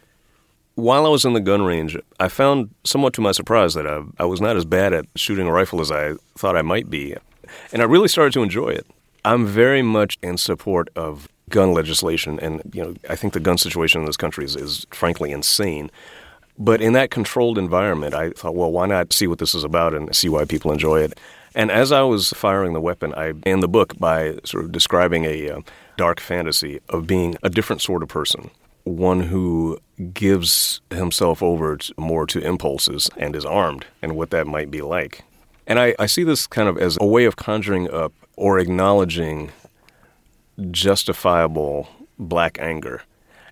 While 0.76 1.06
I 1.06 1.08
was 1.08 1.24
in 1.24 1.32
the 1.32 1.40
gun 1.40 1.62
range, 1.62 1.96
I 2.20 2.28
found, 2.28 2.68
somewhat 2.84 3.14
to 3.14 3.22
my 3.22 3.32
surprise, 3.32 3.72
that 3.74 3.86
I, 3.86 4.02
I 4.18 4.26
was 4.26 4.42
not 4.42 4.56
as 4.56 4.66
bad 4.66 4.92
at 4.92 5.06
shooting 5.16 5.46
a 5.46 5.52
rifle 5.52 5.80
as 5.80 5.90
I 5.90 6.12
thought 6.36 6.54
I 6.54 6.60
might 6.60 6.90
be. 6.90 7.16
And 7.72 7.80
I 7.80 7.86
really 7.86 8.08
started 8.08 8.34
to 8.34 8.42
enjoy 8.42 8.68
it. 8.68 8.86
I'm 9.24 9.46
very 9.46 9.80
much 9.80 10.18
in 10.22 10.36
support 10.36 10.90
of 10.94 11.28
gun 11.48 11.72
legislation, 11.72 12.38
and 12.40 12.60
you 12.74 12.82
know, 12.82 12.94
I 13.08 13.16
think 13.16 13.32
the 13.32 13.40
gun 13.40 13.56
situation 13.56 14.02
in 14.02 14.06
this 14.06 14.18
country 14.18 14.44
is, 14.44 14.54
is 14.54 14.86
frankly 14.90 15.32
insane. 15.32 15.90
But 16.58 16.82
in 16.82 16.92
that 16.92 17.10
controlled 17.10 17.56
environment, 17.56 18.14
I 18.14 18.30
thought, 18.30 18.54
well, 18.54 18.70
why 18.70 18.86
not 18.86 19.14
see 19.14 19.26
what 19.26 19.38
this 19.38 19.54
is 19.54 19.64
about 19.64 19.94
and 19.94 20.14
see 20.14 20.28
why 20.28 20.44
people 20.44 20.72
enjoy 20.72 21.00
it? 21.00 21.18
And 21.54 21.70
as 21.70 21.90
I 21.90 22.02
was 22.02 22.34
firing 22.34 22.74
the 22.74 22.82
weapon, 22.82 23.14
I 23.14 23.32
began 23.32 23.60
the 23.60 23.68
book 23.68 23.98
by 23.98 24.38
sort 24.44 24.64
of 24.64 24.72
describing 24.72 25.24
a 25.24 25.50
uh, 25.50 25.60
dark 25.96 26.20
fantasy 26.20 26.80
of 26.90 27.06
being 27.06 27.38
a 27.42 27.48
different 27.48 27.80
sort 27.80 28.02
of 28.02 28.10
person, 28.10 28.50
one 28.86 29.20
who 29.20 29.78
gives 30.12 30.80
himself 30.90 31.42
over 31.42 31.76
more 31.96 32.24
to 32.26 32.38
impulses 32.38 33.10
and 33.16 33.34
is 33.34 33.44
armed, 33.44 33.84
and 34.00 34.14
what 34.14 34.30
that 34.30 34.46
might 34.46 34.70
be 34.70 34.80
like. 34.80 35.24
And 35.66 35.80
I, 35.80 35.94
I 35.98 36.06
see 36.06 36.22
this 36.22 36.46
kind 36.46 36.68
of 36.68 36.78
as 36.78 36.96
a 37.00 37.06
way 37.06 37.24
of 37.24 37.34
conjuring 37.34 37.90
up 37.90 38.12
or 38.36 38.58
acknowledging 38.58 39.50
justifiable 40.70 41.88
black 42.18 42.58
anger. 42.60 43.02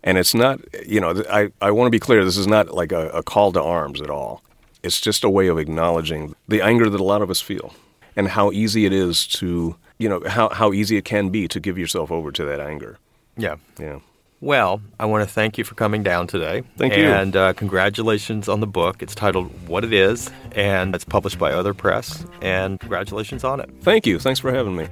And 0.05 0.19
it's 0.19 0.35
not, 0.35 0.61
you 0.87 1.01
know, 1.01 1.25
I, 1.31 1.51
I 1.61 1.71
want 1.73 1.87
to 1.87 1.91
be 1.91 1.99
clear, 1.99 2.25
this 2.25 2.37
is 2.37 2.47
not 2.47 2.73
like 2.73 2.93
a, 2.93 3.09
a 3.09 3.23
call 3.23 3.53
to 3.53 3.63
arms 3.63 4.01
at 4.01 4.11
all. 4.11 4.43
It's 4.83 5.01
just 5.01 5.25
a 5.25 5.31
way 5.31 5.49
of 5.49 5.59
acknowledging 5.59 6.37
the 6.47 6.61
anger 6.63 6.89
that 6.89 7.01
a 7.01 7.05
lot 7.05 7.23
of 7.23 7.31
us 7.31 7.41
feel 7.41 7.75
and 8.15 8.29
how 8.29 8.53
easy 8.53 8.85
it 8.85 8.93
is 8.93 9.27
to, 9.29 9.77
you 9.99 10.09
know, 10.09 10.23
how, 10.27 10.51
how 10.51 10.73
easy 10.73 10.97
it 10.97 11.05
can 11.05 11.31
be 11.31 11.49
to 11.49 11.59
give 11.59 11.77
yourself 11.77 12.13
over 12.13 12.31
to 12.31 12.45
that 12.45 12.61
anger. 12.61 12.99
Yeah. 13.37 13.57
Yeah. 13.79 13.99
Well, 14.45 14.83
I 15.01 15.07
want 15.07 15.27
to 15.27 15.35
thank 15.35 15.57
you 15.57 15.65
for 15.65 15.75
coming 15.75 16.03
down 16.03 16.27
today. 16.27 16.65
Thank 16.77 16.95
you. 16.99 17.05
And 17.05 17.35
uh, 17.35 17.55
congratulations 17.55 18.47
on 18.47 18.61
the 18.61 18.67
book. 18.67 19.03
It's 19.03 19.15
titled 19.15 19.51
What 19.67 19.85
It 19.85 19.95
Is, 19.95 20.31
and 20.53 20.95
it's 20.95 21.03
published 21.03 21.39
by 21.39 21.51
Other 21.51 21.73
Press. 21.73 22.27
And 22.43 22.79
congratulations 22.79 23.43
on 23.43 23.59
it. 23.59 23.71
Thank 23.81 24.07
you. 24.07 24.19
Thanks 24.19 24.41
for 24.41 24.53
having 24.53 24.77
me. 24.77 24.89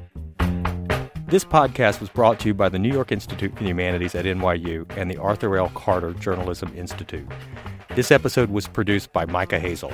This 1.27 1.45
podcast 1.45 2.01
was 2.01 2.09
brought 2.09 2.41
to 2.41 2.49
you 2.49 2.55
by 2.55 2.71
the 2.71 2.79
New 2.79 2.91
York 2.91 3.13
Institute 3.13 3.53
for 3.53 3.59
the 3.59 3.69
Humanities 3.69 4.15
at 4.15 4.25
NYU 4.25 4.91
and 4.97 5.11
the 5.11 5.19
Arthur 5.19 5.59
L. 5.59 5.69
Carter 5.75 6.15
Journalism 6.15 6.73
Institute. 6.75 7.29
This 7.95 8.11
episode 8.11 8.49
was 8.49 8.67
produced 8.67 9.13
by 9.13 9.27
Micah 9.27 9.61
Hazel. 9.61 9.93